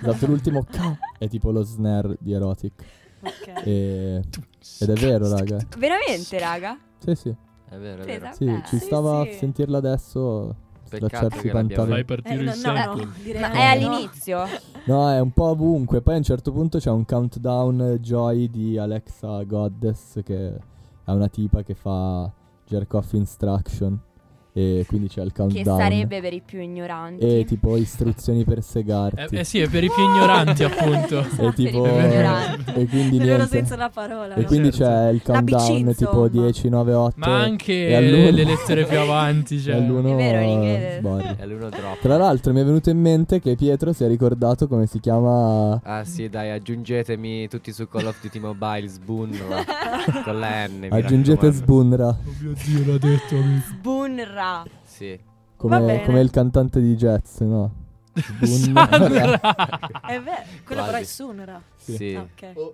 Esatto, 0.00 0.26
l'ultimo 0.26 0.64
K 0.64 0.96
è 1.18 1.28
tipo 1.28 1.50
lo 1.50 1.62
snare 1.62 2.16
di 2.18 2.32
Erotic. 2.32 2.72
Ok. 3.20 3.66
E... 3.66 4.22
Ed 4.80 4.88
è 4.88 4.94
vero, 4.94 5.28
raga. 5.28 5.58
Veramente, 5.76 6.38
raga? 6.38 6.78
sì, 7.04 7.14
sì. 7.14 7.36
È 7.68 7.76
vero, 7.76 8.02
è 8.02 8.04
Sì, 8.04 8.18
vero. 8.18 8.32
Sì, 8.32 8.44
Beh, 8.46 8.62
ci 8.66 8.78
sì, 8.78 8.84
stava 8.86 9.24
sì. 9.24 9.28
a 9.28 9.32
sentirla 9.34 9.76
adesso. 9.76 10.56
Peccato 10.98 11.16
Slacciarsi 11.16 11.46
i 11.46 11.50
pantaloni. 11.50 11.90
Fai 11.92 12.04
partire 12.04 12.34
Eh, 12.34 12.36
no, 12.36 12.42
il 12.42 12.46
no, 12.46 12.52
sample. 12.54 13.04
no, 13.04 13.40
Ma 13.40 13.50
è 13.52 13.64
all'inizio? 13.64 14.44
No, 14.84 15.10
è 15.10 15.20
un 15.20 15.30
po' 15.32 15.44
ovunque. 15.44 16.02
Poi 16.02 16.14
a 16.14 16.16
un 16.18 16.22
certo 16.22 16.52
punto 16.52 16.78
c'è 16.78 16.90
un 16.90 17.04
countdown 17.04 17.80
eh, 17.80 18.00
Joy 18.00 18.50
di 18.50 18.76
Alexa 18.78 19.42
Goddess, 19.44 20.22
che 20.22 20.48
è 21.04 21.10
una 21.10 21.28
tipa 21.28 21.62
che 21.62 21.74
fa 21.74 22.30
jerk 22.66 22.92
off 22.94 23.12
instruction. 23.12 23.98
E 24.54 24.84
quindi 24.86 25.08
c'è 25.08 25.22
il 25.22 25.32
Che 25.32 25.40
countdown. 25.40 25.78
sarebbe 25.78 26.20
per 26.20 26.34
i 26.34 26.42
più 26.44 26.60
ignoranti. 26.60 27.24
E 27.24 27.44
tipo 27.46 27.76
istruzioni 27.78 28.44
per 28.44 28.62
segarti. 28.62 29.34
Eh, 29.34 29.40
eh 29.40 29.44
sì, 29.44 29.60
è 29.60 29.68
per 29.68 29.82
i 29.82 29.88
più 29.90 30.02
ignoranti, 30.04 30.62
appunto. 30.64 31.20
e 31.38 31.52
tipo. 31.54 31.86
e 31.86 32.86
quindi 32.86 33.18
niente. 33.18 33.46
senso 33.46 33.70
della 33.76 33.88
parola. 33.88 34.34
E 34.34 34.40
no? 34.42 34.46
quindi 34.46 34.70
Certo. 34.70 34.84
c'è 34.92 35.08
il 35.10 35.22
La 35.24 35.42
BC, 35.42 35.50
countdown 35.56 35.94
tipo 35.94 36.24
insomma. 36.26 36.28
10, 36.44 36.68
9, 36.68 36.92
8. 36.94 37.14
Ma 37.16 37.40
anche 37.40 37.86
e 37.88 37.94
all'uno- 37.94 38.30
le 38.30 38.44
lettere 38.44 38.84
più 38.84 38.98
avanti, 38.98 39.58
cioè. 39.60 39.74
all'uno 39.76 40.12
È 40.12 40.16
vero, 40.16 40.40
in 40.42 40.48
inglese. 40.50 41.36
È 41.38 41.46
l'uno 41.46 41.68
troppo. 41.70 41.96
Tra 42.02 42.16
l'altro 42.18 42.52
mi 42.52 42.60
è 42.60 42.64
venuto 42.64 42.90
in 42.90 43.00
mente 43.00 43.40
che 43.40 43.56
Pietro 43.56 43.92
si 43.94 44.04
è 44.04 44.08
ricordato 44.08 44.68
come 44.68 44.84
si 44.86 45.00
chiama 45.00 45.80
Ah 45.82 46.04
sì, 46.04 46.28
dai, 46.28 46.50
aggiungetemi 46.50 47.48
tutti 47.48 47.72
su 47.72 47.88
Call 47.88 48.06
of 48.06 48.20
Duty 48.20 48.38
Mobile 48.38 48.86
Sbunra 48.86 49.64
con 50.24 50.38
la 50.38 50.66
N. 50.66 50.88
Aggiungete 50.90 51.46
raccomando. 51.46 51.52
Sbunra 51.56 52.06
Oh 52.08 52.16
mio 52.40 52.52
Dio, 52.64 52.92
l'ha 52.92 52.98
detto. 52.98 53.36
Bunra. 54.42 54.64
Sì. 54.82 55.20
Come, 55.56 56.02
come 56.04 56.20
il 56.20 56.30
cantante 56.30 56.80
di 56.80 56.96
jazz, 56.96 57.40
no? 57.40 57.80
Sbunra. 58.40 58.88
È 60.02 60.20
vero, 60.20 60.42
quello 60.64 60.84
però 60.84 60.98
è. 60.98 61.04
Sunra. 61.04 61.62
Sì. 61.76 61.96
Sì. 61.96 62.14
Ah, 62.14 62.22
ok. 62.22 62.72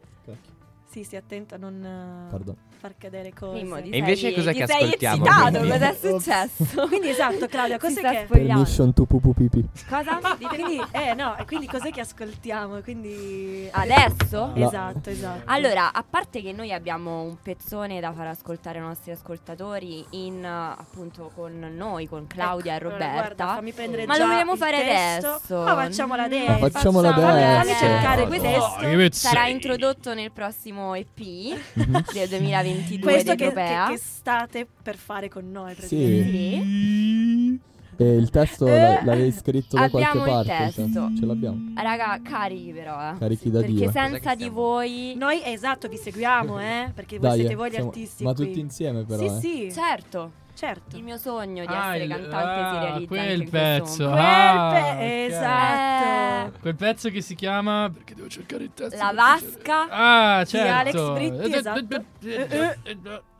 Sì, 0.91 1.05
stia 1.05 1.19
attento 1.19 1.55
a 1.55 1.59
non 1.59 1.85
eh, 1.85 2.31
Pardon 2.31 2.57
far 2.79 2.95
cadere 2.97 3.33
cose. 3.35 3.63
Mimo, 3.63 3.77
e 3.77 3.99
invece 3.99 4.33
cosa 4.33 4.53
che 4.53 4.63
ascoltiamo? 4.63 5.25
Eccitato, 5.25 5.59
cosa 5.67 5.91
è 5.91 5.97
successo? 6.01 6.87
quindi 6.89 7.09
esatto, 7.09 7.47
Claudia, 7.47 7.79
cos'è 7.79 8.01
che 8.01 8.27
Permission 8.29 8.93
to 8.95 9.05
pupupipi. 9.05 9.69
Cosa? 9.89 10.19
quindi, 10.49 10.81
eh 10.93 11.15
no, 11.15 11.37
quindi 11.47 11.67
cos'è 11.67 11.91
che 11.91 12.01
ascoltiamo? 12.01 12.81
Quindi 12.81 13.69
adesso? 13.73 14.53
No. 14.55 14.67
Esatto, 14.67 15.11
esatto. 15.11 15.43
Allora, 15.47 15.93
a 15.93 16.05
parte 16.09 16.41
che 16.41 16.53
noi 16.53 16.73
abbiamo 16.73 17.23
un 17.23 17.37
pezzone 17.43 18.01
da 18.01 18.13
far 18.13 18.29
ascoltare 18.29 18.79
ai 18.79 18.85
nostri 18.85 19.11
ascoltatori 19.11 20.05
in 20.11 20.45
appunto 20.45 21.31
con 21.35 21.73
noi, 21.75 22.07
con 22.07 22.23
ecco, 22.23 22.35
Claudia 22.35 22.77
ecco, 22.77 22.87
e 22.87 22.91
Roberta. 22.91 23.05
Allora, 23.05 23.35
guarda, 23.35 23.47
fammi 23.55 23.73
prendere 23.73 24.07
Ma 24.07 24.17
lo 24.17 24.27
vogliamo 24.27 24.57
fare 24.57 24.85
testo. 24.85 25.27
adesso. 25.27 25.63
Ma 25.63 25.75
facciamola 25.75 26.23
mm. 26.23 26.25
adesso. 26.25 26.53
Ma 26.53 26.71
facciamola 26.71 27.09
adesso. 27.09 27.59
Fammi 27.59 27.75
cercare 27.75 28.27
questo. 28.27 29.19
Sarà 29.19 29.47
introdotto 29.49 30.15
nel 30.15 30.31
prossimo 30.31 30.95
EP 30.95 31.19
mhm. 31.19 32.05
del 32.13 32.29
2020. 32.29 32.68
22 32.73 33.13
Questo 33.13 33.35
che, 33.35 33.53
che, 33.53 33.85
che, 33.89 33.99
state 33.99 34.67
per 34.83 34.97
fare 34.97 35.29
con 35.29 35.51
noi, 35.51 35.75
praticamente. 35.75 36.31
Sì. 36.31 37.61
sì. 37.61 37.67
Il 38.01 38.31
testo 38.31 38.69
eh, 38.69 39.01
l'avevi 39.05 39.33
scritto 39.33 39.77
da 39.77 39.91
qualche 39.91 40.19
parte? 40.19 40.71
Cioè, 40.73 40.85
abbiamo 40.85 41.17
ce 41.17 41.27
l'abbiamo. 41.27 41.73
Raga, 41.75 42.21
carichi 42.23 42.71
però, 42.71 43.11
eh. 43.11 43.19
Carichi 43.19 43.43
sì, 43.43 43.51
da 43.51 43.59
perché 43.59 43.75
Dio. 43.75 43.91
Perché 43.91 44.09
senza 44.11 44.35
di 44.37 44.49
voi... 44.49 45.15
Noi, 45.17 45.43
esatto, 45.45 45.89
vi 45.89 45.97
seguiamo, 45.97 46.61
eh. 46.61 46.93
Perché 46.95 47.19
voi 47.19 47.39
siete 47.39 47.57
voi 47.57 47.71
gli 47.71 47.73
siamo... 47.73 47.89
artisti 47.89 48.23
Ma 48.23 48.35
qui. 48.35 48.47
tutti 48.47 48.61
insieme 48.61 49.03
però, 49.05 49.19
Sì, 49.41 49.67
eh. 49.67 49.71
sì. 49.71 49.73
Certo 49.73 50.31
certo. 50.59 50.97
il 50.97 51.03
mio 51.05 51.17
sogno 51.17 51.65
di 51.65 51.73
Ah, 51.73 51.95
essere 51.95 52.05
il- 52.05 52.11
cantante 52.11 52.37
ah, 52.37 52.73
si 52.73 52.79
realizza 52.79 53.07
quel 53.07 53.49
pezzo. 53.49 53.83
questo 53.83 54.09
momento. 54.09 54.23
Quel 54.29 54.35
Ah, 54.35 54.71
pe- 54.73 55.25
ok. 55.25 55.31
esatto. 55.31 56.59
Quel 56.61 56.75
pezzo 56.75 57.11
che 57.11 57.21
si 57.21 57.35
chiama. 57.35 57.91
Perché 57.93 58.15
devo 58.15 58.29
cercare 58.29 58.65
il 58.65 58.71
testo. 58.75 58.97
La 58.97 59.13
vasca. 59.15 59.89
Ah, 59.89 60.45
Di 60.45 60.57
Alex 60.59 60.93
certo. 60.95 61.13
Britti, 61.13 61.53
esatto. 61.55 62.05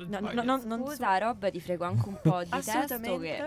No, 0.07 0.21
no, 0.21 0.33
no, 0.43 0.43
non 0.43 0.61
so- 0.61 0.87
Scusa, 0.93 1.19
Rob, 1.19 1.51
ti 1.51 1.61
frego 1.61 1.85
anche 1.85 2.09
un 2.09 2.19
po' 2.23 2.43
di 2.43 2.51
testo 2.51 3.19
che 3.19 3.45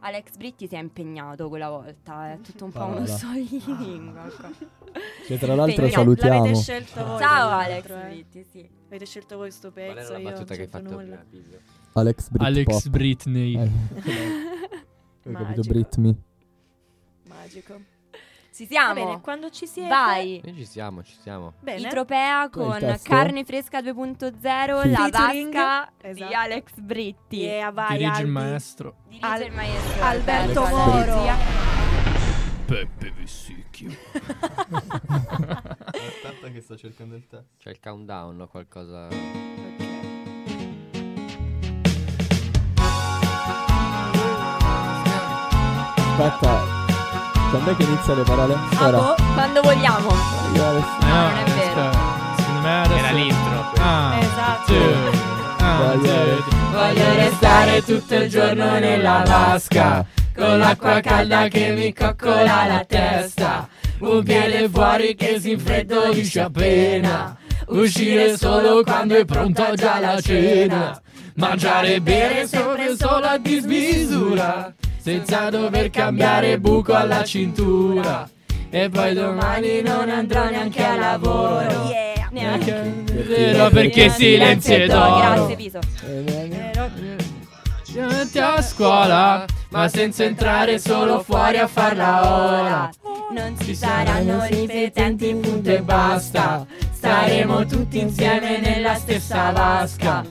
Alex 0.00 0.36
Britti 0.36 0.66
si 0.68 0.74
è 0.74 0.78
impegnato 0.78 1.48
quella 1.48 1.70
volta, 1.70 2.32
è 2.32 2.38
tutto 2.42 2.66
un 2.66 2.72
po' 2.72 2.78
Parola. 2.80 2.96
uno 2.98 3.06
solilingua 3.06 4.22
qua. 4.36 4.50
Che 5.26 5.38
tra 5.38 5.54
l'altro 5.54 5.86
Impegnato. 5.86 5.92
salutiamo. 5.94 6.34
L'avete 6.34 6.54
scelto 6.60 7.04
voi. 7.06 7.18
Ciao 7.18 7.48
Alex 7.48 7.88
eh. 7.88 7.94
Britti, 8.08 8.44
sì. 8.44 8.68
Avete 8.86 9.06
scelto 9.06 9.36
voi 9.38 9.50
sto 9.50 9.72
Qual 9.72 9.84
pezzo, 9.94 9.98
era 10.00 10.12
la 10.12 10.18
io 10.18 10.30
non 10.36 10.44
che 10.44 10.52
hai 10.60 10.66
fatto 10.68 10.90
nulla. 10.90 11.16
prima? 11.16 11.56
Alex 11.94 12.28
Brit 12.30 12.42
Alex 12.46 12.82
Pop. 12.82 12.88
Britney. 12.92 13.54
Eh, 13.56 13.70
Hai 15.26 15.32
capito 15.32 15.42
Magico. 15.42 15.62
Britney? 15.72 16.14
Magico. 17.28 17.80
Ci 18.54 18.64
Va 18.66 18.70
siamo. 18.70 18.94
bene, 18.94 19.20
quando 19.20 19.50
ci 19.50 19.66
siete 19.66 19.88
Vai. 19.88 20.40
Noi 20.44 20.54
ci 20.54 20.64
siamo, 20.64 21.02
ci 21.02 21.16
siamo. 21.20 21.54
Bene. 21.60 21.88
Itropea 21.88 22.44
il 22.44 22.50
con? 22.50 22.98
Carne 23.02 23.44
Fresca 23.44 23.80
2.0, 23.80 24.80
Sì. 24.82 24.90
la 24.90 24.96
Featuring. 25.08 25.52
vasca 25.52 25.92
di 26.02 26.08
Esatto. 26.08 26.34
Alex 26.34 26.72
Britti. 26.80 27.36
Yeah, 27.38 27.70
vai, 27.72 27.88
Dirige 27.98 28.06
il 28.10 28.14
Albi. 28.16 28.30
maestro. 28.30 28.94
Dirige 29.08 29.26
Al- 29.26 29.42
il 29.42 29.52
maestro 29.52 30.02
Alberto 30.04 30.64
alla 30.64 30.86
Moro. 30.86 31.22
Peppe 32.66 33.10
Vessicchio. 33.10 33.90
Aspetta 35.04 36.48
che 36.52 36.60
sto 36.60 36.76
cercando 36.76 37.16
il 37.16 37.26
testo. 37.26 37.46
C'è 37.58 37.70
il 37.70 37.80
countdown 37.80 38.40
o 38.40 38.46
qualcosa. 38.46 39.08
Aspetta. 46.16 46.82
Quando 47.50 47.70
è 47.70 47.76
che 47.76 47.82
inizia 47.82 48.14
le 48.14 48.22
parole? 48.22 48.54
Ah, 48.78 48.86
Ora. 48.86 48.98
boh, 48.98 49.14
quando 49.34 49.60
vogliamo. 49.62 50.08
Io 50.54 50.68
adesso- 50.68 50.86
No, 51.00 51.06
non 51.06 51.36
è 51.38 51.44
vero. 51.44 51.60
aspetta, 51.60 51.90
Secondo 52.36 52.60
me 52.60 52.80
adesso. 52.82 52.94
Era 52.98 53.10
l'intro. 53.10 53.72
Ah, 53.80 54.14
Esatto. 54.20 54.72
Ah, 55.58 55.76
Voglio-. 55.76 56.44
Voglio 56.72 57.14
restare 57.14 57.82
tutto 57.84 58.14
il 58.16 58.28
giorno 58.28 58.78
nella 58.78 59.22
vasca 59.24 60.04
Con 60.36 60.58
l'acqua 60.58 61.00
calda 61.00 61.46
che 61.48 61.70
mi 61.70 61.92
coccola 61.94 62.66
la 62.66 62.84
testa 62.86 63.68
Un 64.00 64.22
piede 64.24 64.68
fuori 64.68 65.14
che 65.14 65.38
si 65.40 65.52
infreddisce 65.52 66.40
appena 66.40 67.36
Uscire 67.68 68.36
solo 68.36 68.82
quando 68.82 69.14
è 69.14 69.24
pronta 69.24 69.72
già 69.74 70.00
la 70.00 70.20
cena 70.20 71.00
Mangiare 71.36 71.94
e 71.94 72.00
bere 72.00 72.46
sempre 72.48 72.94
solo 72.96 73.26
a 73.26 73.38
dismisura 73.38 74.74
Senza 75.04 75.50
dover 75.50 75.90
cambiare 75.90 76.58
buco 76.58 76.94
alla 76.94 77.24
cintura. 77.24 78.26
E 78.70 78.88
poi 78.88 79.12
domani 79.12 79.82
non 79.82 80.08
andrò 80.08 80.48
neanche 80.48 80.82
a 80.82 80.96
lavoro. 80.96 81.90
Yeah. 81.90 82.30
Neanche. 82.30 83.04
Vero 83.12 83.68
perché? 83.68 84.08
silenzio 84.08 84.74
è 84.76 84.86
d'oro 84.86 85.16
Grazie, 85.18 85.56
Piso. 85.56 85.78
Davanti 87.92 88.38
a 88.38 88.62
scuola 88.62 89.44
Ma 89.68 89.88
senza 89.88 90.24
entrare 90.24 90.78
solo 90.78 91.22
fuori 91.22 91.58
a 91.58 91.66
farla 91.66 92.62
ora. 92.62 92.90
Non 93.30 93.60
ci 93.60 93.74
saranno 93.74 94.46
ripetenti, 94.46 95.34
punto 95.34 95.68
e 95.68 95.82
basta. 95.82 96.66
Staremo 96.94 97.66
tutti 97.66 98.00
insieme 98.00 98.58
nella 98.58 98.94
stessa 98.94 99.50
vasca. 99.50 100.24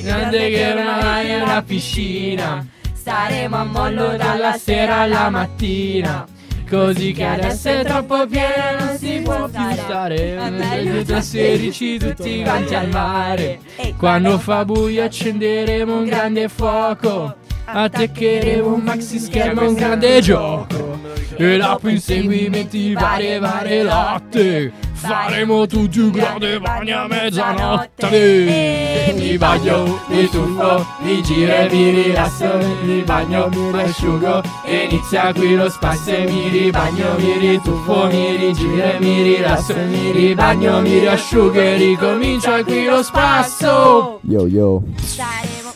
Grande 0.00 0.48
che 0.50 0.72
ormai 0.72 1.26
è 1.26 1.42
una 1.42 1.60
piscina 1.60 2.68
Staremo 3.04 3.54
a 3.54 3.64
mollo 3.64 4.16
dalla 4.16 4.56
sera 4.56 5.00
alla 5.00 5.28
mattina. 5.28 6.24
Così 6.66 7.12
che 7.12 7.24
adesso 7.24 7.68
è 7.68 7.84
troppo 7.84 8.26
piena 8.26 8.82
non 8.82 8.96
si 8.96 9.20
può 9.22 9.46
più 9.46 9.72
stare. 9.74 10.38
È 10.38 10.48
meglio 10.48 11.02
trasferici 11.02 11.98
tutti 11.98 12.40
quanti 12.42 12.74
al 12.74 12.88
mare. 12.88 13.58
Quando 13.98 14.38
fa 14.38 14.64
buio 14.64 15.04
accenderemo 15.04 15.98
un 15.98 16.04
grande 16.06 16.48
fuoco. 16.48 17.36
Attaccheremo 17.66 18.72
un 18.72 18.80
maxi 18.80 19.18
schermo 19.18 19.68
un 19.68 19.74
grande 19.74 20.22
gioco. 20.22 20.98
E 21.36 21.58
dopo 21.58 21.90
inseguimenti 21.90 22.94
varie 22.94 23.38
varie 23.38 23.82
lotte 23.82 24.72
Faremo 24.94 25.66
tutti 25.66 25.98
un 25.98 26.10
grande 26.10 26.58
bagno 26.60 27.00
a 27.00 27.06
mezzanotte 27.06 29.12
Mi 29.14 29.36
bagno, 29.36 30.00
mi 30.08 30.28
tuffo, 30.28 30.86
mi 31.00 31.22
giro 31.22 31.52
e 31.52 31.68
mi 31.70 31.90
rilasso 31.90 32.58
Mi 32.82 33.02
bagno, 33.02 33.48
mi 33.50 33.82
asciugo 33.82 34.42
e 34.64 34.88
inizia 34.90 35.32
qui 35.32 35.54
lo 35.56 35.68
spasso 35.68 36.10
E 36.10 36.24
mi 36.26 36.48
ribagno, 36.48 37.14
mi 37.18 37.38
rituffo, 37.38 38.06
mi 38.06 38.36
rigiro 38.36 38.82
e 38.82 38.96
mi 39.00 39.22
rilasso 39.22 39.74
Mi 39.76 40.10
ribagno, 40.12 40.80
mi 40.80 40.98
riasciugo 41.00 41.60
e 41.60 41.76
ricomincia 41.76 42.62
qui 42.64 42.84
lo 42.84 43.02
spasso 43.02 44.20
Yo 44.22 44.46
yo. 44.46 44.82
Saremo. 45.02 45.72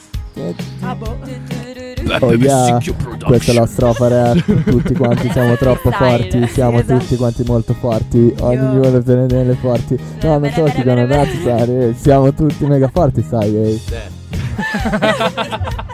Ah, 0.82 0.94
boh. 0.94 1.57
Oh 2.20 2.32
yeah. 2.32 2.78
Questa 3.24 3.52
è 3.52 3.54
la 3.54 3.66
strofa 3.66 4.08
rap. 4.08 4.62
Tutti 4.64 4.94
quanti 4.94 5.30
siamo 5.30 5.56
troppo 5.56 5.90
forti. 5.90 6.46
Siamo 6.48 6.78
Esatto. 6.80 6.98
tutti 6.98 7.16
quanti 7.16 7.42
molto 7.46 7.74
forti. 7.74 8.34
Giorno 8.36 9.02
tenere 9.02 9.26
nelle 9.36 9.54
forti. 9.54 9.98
No, 10.22 10.38
non 10.38 10.50
so 10.50 10.64
chi 10.64 10.82
con 10.82 11.06
razzare. 11.06 11.94
Siamo 11.94 12.32
tutti 12.32 12.64
mega 12.66 12.88
forti, 12.92 13.22
sai. 13.22 13.54
ehi. 13.56 13.82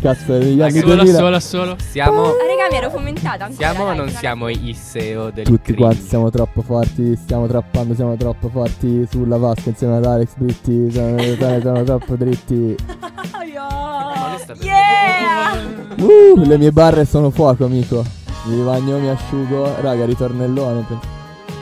Cazzo, 0.00 0.32
negli 0.38 0.62
anni 0.62 0.78
Solo, 0.78 0.94
2000 0.94 1.18
solo, 1.18 1.38
solo 1.40 1.76
Siamo, 1.90 2.22
Ah, 2.22 2.30
raga, 2.48 2.68
mi 2.70 2.76
ero 2.78 2.88
fomentata 2.88 3.44
ancora. 3.44 3.70
siamo 3.72 3.84
o 3.90 3.92
non 3.92 4.08
siamo 4.08 4.48
i 4.48 4.74
SEO 4.74 5.30
del 5.30 5.44
Tutti 5.44 5.74
quanti 5.74 5.96
cringe? 5.96 6.08
siamo 6.08 6.30
troppo 6.30 6.62
forti, 6.62 7.16
stiamo 7.16 7.46
trappando, 7.46 7.94
siamo 7.94 8.16
troppo 8.16 8.48
forti 8.48 9.06
sulla 9.10 9.36
vasca 9.36 9.68
insieme 9.68 9.96
ad 9.96 10.06
Alex 10.06 10.28
Britti, 10.36 10.90
siamo, 10.90 11.18
siamo 11.36 11.82
troppo 11.82 12.14
dritti. 12.16 12.74
Yeah! 14.60 15.56
Uh, 15.98 16.42
le 16.44 16.58
mie 16.58 16.72
barre 16.72 17.04
sono 17.04 17.30
fuoco, 17.30 17.64
amico. 17.64 18.04
Mi 18.44 18.62
bagno, 18.62 18.98
mi 18.98 19.08
asciugo, 19.08 19.76
raga, 19.80 20.04
ritornellone. 20.04 20.84
penso. 20.88 21.18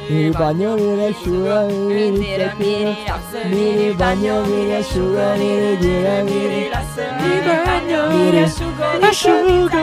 Mi 0.08 0.30
bagno, 0.30 0.74
mi 0.74 0.94
riasciugo, 0.94 1.66
mi 1.66 2.06
Intero 2.06 2.52
mi 2.56 2.76
rilasso, 2.78 3.48
Mi 3.50 3.76
ribagno, 3.76 4.42
mi 4.46 4.64
riasciugo, 4.64 5.36
mi 5.36 5.60
rigiro, 5.60 6.24
mi 6.24 6.46
rilasso. 6.46 7.02
Mi 7.20 7.40
bagno, 7.44 8.16
mi 8.16 8.30
riasciugo, 8.30 8.84
Asciugo, 9.02 9.76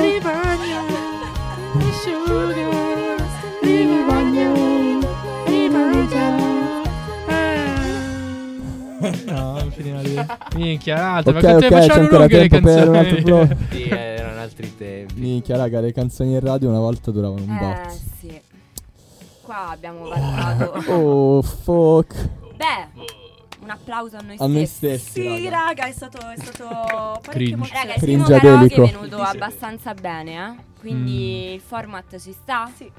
No, 9.26 9.52
non 9.54 9.72
finirà 9.72 10.02
lì 10.02 10.16
Minchia, 10.56 11.14
altre 11.14 11.38
Ok, 11.38 11.44
Ma 11.44 11.52
con 11.52 11.60
te 11.60 11.66
ok, 11.68 11.72
c'è 11.72 11.80
facciano 11.80 12.02
ancora 12.02 12.18
lunghe 12.20 12.40
le 12.40 12.48
per 12.48 12.62
canzoni 12.62 13.22
flow. 13.22 13.48
Sì, 13.72 13.90
erano 13.90 14.40
altri 14.40 14.78
tempi. 14.78 15.14
Minchia, 15.20 15.58
raga, 15.58 15.80
le 15.80 15.94
canzoni 15.94 16.32
in 16.34 16.40
radio 16.40 16.70
una 16.70 16.80
volta 16.80 17.12
duravano 17.12 17.42
un 17.44 17.50
Eh, 17.50 17.58
botto. 17.60 17.90
sì. 18.20 18.42
Qua 19.42 19.70
abbiamo 19.70 20.08
valutato. 20.08 20.84
Oh, 20.92 21.42
fuck. 21.42 22.30
Beh, 22.56 23.06
un 23.62 23.70
applauso 23.70 24.18
a 24.18 24.22
noi 24.22 24.36
A 24.40 24.48
noi 24.48 24.66
stessi. 24.66 25.10
stessi, 25.10 25.22
Sì, 25.22 25.50
raga. 25.50 25.66
raga, 25.66 25.86
è 25.88 25.92
stato, 25.92 26.18
è 26.18 26.36
stato 26.38 26.66
parecchio 26.68 27.32
Cringe. 27.32 27.54
emozionante. 27.54 27.76
Raga, 27.78 27.94
il 27.94 28.00
primo 28.00 28.24
karaoke 28.26 28.76
è 28.76 28.92
venuto 28.94 29.22
abbastanza 29.22 29.94
bene, 29.94 30.32
eh? 30.36 30.64
Quindi 30.80 31.48
Mm. 31.50 31.54
il 31.54 31.62
format 31.62 32.18
ci 32.20 32.32
sta? 32.34 32.70
Sì. 32.76 32.90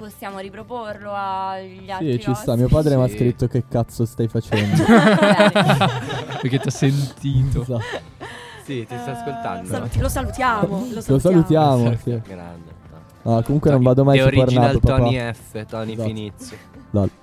Possiamo 0.00 0.38
riproporlo 0.38 1.12
agli 1.14 1.90
altri 1.90 2.12
Sì, 2.12 2.20
ci 2.20 2.34
sta. 2.34 2.56
Mio 2.56 2.68
padre 2.68 2.96
mi 2.96 3.02
ha 3.02 3.06
Sì. 3.08 3.16
scritto 3.16 3.46
che 3.48 3.64
cazzo 3.68 4.06
stai 4.06 4.28
facendo. 4.28 4.82
Perché 6.40 6.58
ti 6.58 6.68
ha 6.68 6.70
sentito 6.70 7.60
Esatto. 7.60 7.82
Sì, 8.64 8.86
ti 8.86 8.96
sto 8.98 9.10
Eh, 9.10 9.12
ascoltando. 9.12 9.68
saluti- 9.68 9.98
lo 10.00 10.08
salutiamo. 10.08 10.86
Lo 10.92 11.00
salutiamo. 11.02 11.12
Lo 11.12 11.18
salutiamo. 11.18 11.96
sì. 12.02 12.20
Grande. 12.26 12.70
no. 13.24 13.36
Ah, 13.36 13.42
comunque 13.42 13.70
non 13.70 13.82
vado 13.82 14.02
mai 14.04 14.18
su 14.20 14.28
Pornhub, 14.30 14.80
papà. 14.80 14.96
Tony 14.96 15.18
F, 15.34 15.66
Tony 15.66 15.92
Esatto. 15.92 16.08
Finizio. 16.08 16.56
Lol. 16.92 17.10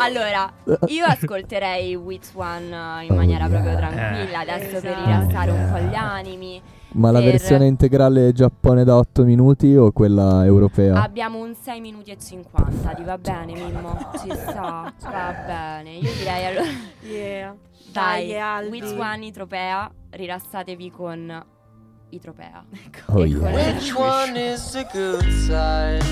Allora, 0.00 0.50
io 0.86 1.04
ascolterei 1.04 1.94
Which 1.94 2.28
One 2.34 2.64
eh, 3.00 3.04
in 3.04 3.10
Oh, 3.10 3.14
maniera 3.16 3.46
proprio 3.48 3.72
yeah. 3.72 3.78
tranquilla 3.88 4.38
adesso 4.40 4.80
per 4.80 4.92
Esatto. 4.92 5.04
rilassare 5.04 5.50
un 5.50 5.68
po' 5.70 5.78
gli 5.78 5.94
animi. 5.94 6.62
Ma 6.92 7.12
la 7.12 7.20
versione 7.20 7.66
integrale 7.66 8.32
Giappone 8.32 8.82
da 8.82 8.96
8 8.96 9.22
minuti 9.24 9.76
o 9.76 9.92
quella 9.92 10.44
europea? 10.44 11.00
Abbiamo 11.02 11.38
un 11.38 11.54
6 11.54 11.80
minuti 11.80 12.10
e 12.10 12.18
50, 12.18 12.90
ti 12.94 13.04
va 13.04 13.16
bene 13.16 13.52
Mimmo? 13.54 13.96
Ci 14.20 14.28
sta, 14.34 14.92
va 15.02 15.34
bene. 15.46 15.90
Io 15.98 16.12
direi 16.18 16.46
allora 16.46 16.66
Yeah. 17.02 17.54
dai, 17.92 18.28
Dai. 18.32 18.68
Which 18.68 18.92
One 18.98 19.24
Itropea, 19.26 19.88
rilassatevi 20.10 20.90
con 20.90 21.44
Itropea. 22.08 22.64
Oh 23.14 23.22
E 23.22 23.26
yeah. 23.28 23.38
con- 23.38 23.52
Which 23.52 23.94
one 23.96 24.52
is 24.52 24.70
the 24.72 24.86
good 24.92 25.28
side? 25.46 26.02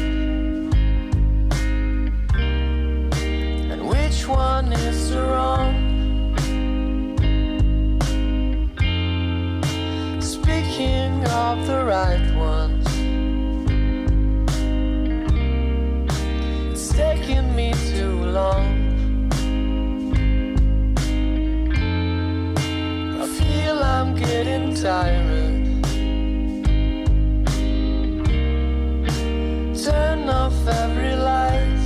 And 3.70 3.82
which 3.82 4.26
one 4.28 4.72
is 4.74 5.10
the 5.10 5.20
wrong? 5.20 5.97
Speaking 10.48 11.26
of 11.26 11.66
the 11.66 11.84
right 11.84 12.34
ones, 12.34 12.86
it's 16.72 16.88
taken 16.88 17.54
me 17.54 17.74
too 17.92 18.24
long. 18.24 18.66
I 23.20 23.26
feel 23.26 23.78
I'm 23.82 24.14
getting 24.14 24.74
tired. 24.74 25.66
turn 29.84 30.30
off 30.30 30.66
every 30.66 31.14
light. 31.14 31.82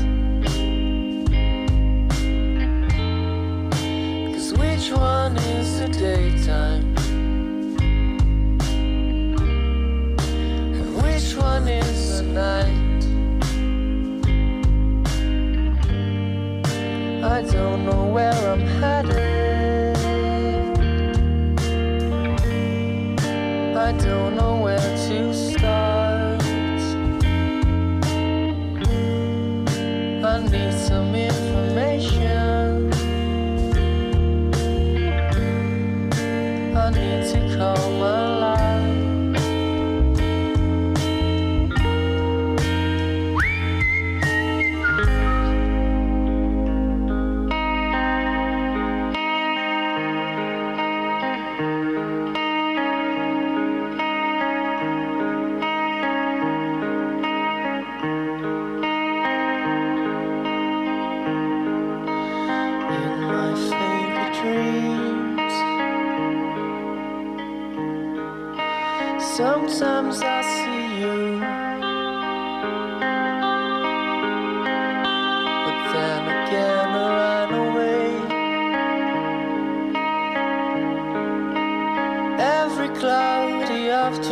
Which 4.56 4.92
one 4.92 5.36
is 5.36 5.80
the 5.80 5.88
daytime? 5.88 6.91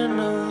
Afternoon. 0.00 0.50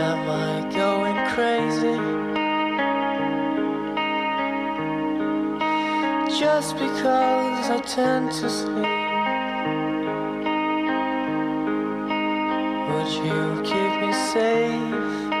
Am 0.00 0.30
I 0.30 0.70
going 0.74 1.18
crazy? 1.34 1.98
just 6.38 6.74
because 6.74 7.70
I 7.70 7.80
tend 7.80 8.30
to 8.30 8.48
sleep. 8.48 8.76
Would 12.88 13.10
you 13.24 13.62
keep 13.64 13.92
me 14.00 14.12
safe 14.12 15.32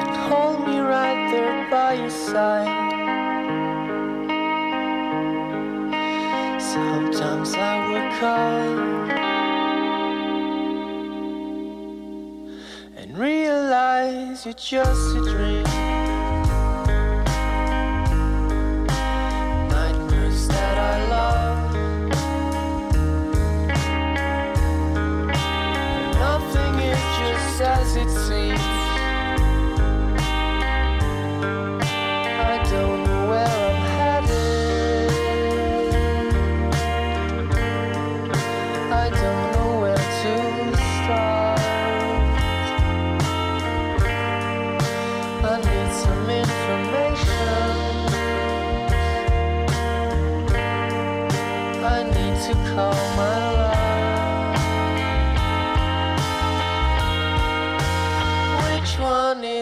and 0.00 0.16
hold 0.28 0.66
me 0.68 0.78
right 0.80 1.30
there 1.32 1.70
by 1.70 1.94
your 1.94 2.10
side? 2.10 2.73
And 12.96 13.18
realize 13.18 14.46
you're 14.46 14.54
just 14.54 15.16
a 15.16 15.20
dream. 15.20 16.03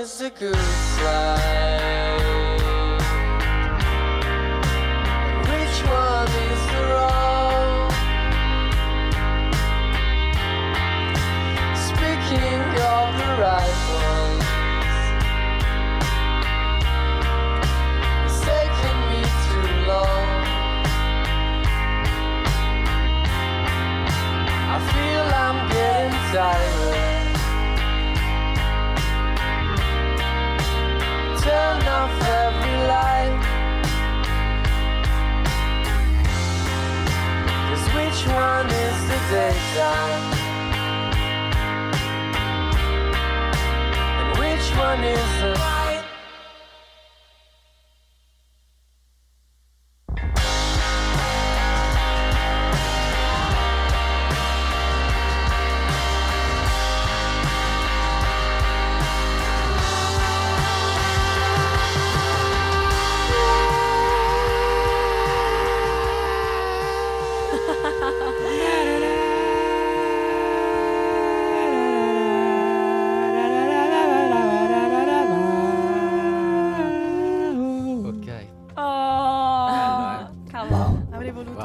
Is 0.02 0.18
the 0.18 0.30
good 0.30 0.56
side? 0.56 1.71
One 44.92 45.04
is 45.04 45.40
the 45.40 45.51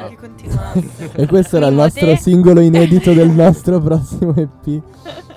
che 0.10 0.16
continuasse. 0.16 1.12
E 1.16 1.26
questo 1.28 1.58
era 1.58 1.68
il 1.68 1.76
nostro 1.76 2.16
singolo 2.16 2.60
inedito 2.62 3.14
del 3.14 3.30
nostro 3.30 3.80
prossimo 3.80 4.34
EP. 4.36 4.82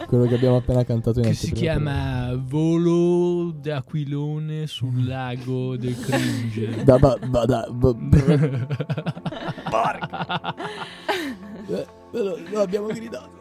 Quello 0.06 0.26
che 0.26 0.34
abbiamo 0.34 0.56
appena 0.56 0.84
cantato 0.84 1.20
in 1.20 1.26
Che 1.26 1.34
si 1.34 1.52
chiama 1.52 2.34
Volo 2.36 3.52
d'aquilone 3.52 4.66
sul 4.66 5.06
lago 5.06 5.76
del 5.76 5.96
cringe. 5.98 6.82
Da 6.84 6.98
ba, 6.98 7.16
ba, 7.24 7.44
da, 7.44 7.68
ba- 7.70 7.92
br- 7.94 8.66
eh, 11.68 11.86
lo, 12.10 12.38
lo 12.50 12.60
abbiamo 12.60 12.86
gridato. 12.88 13.39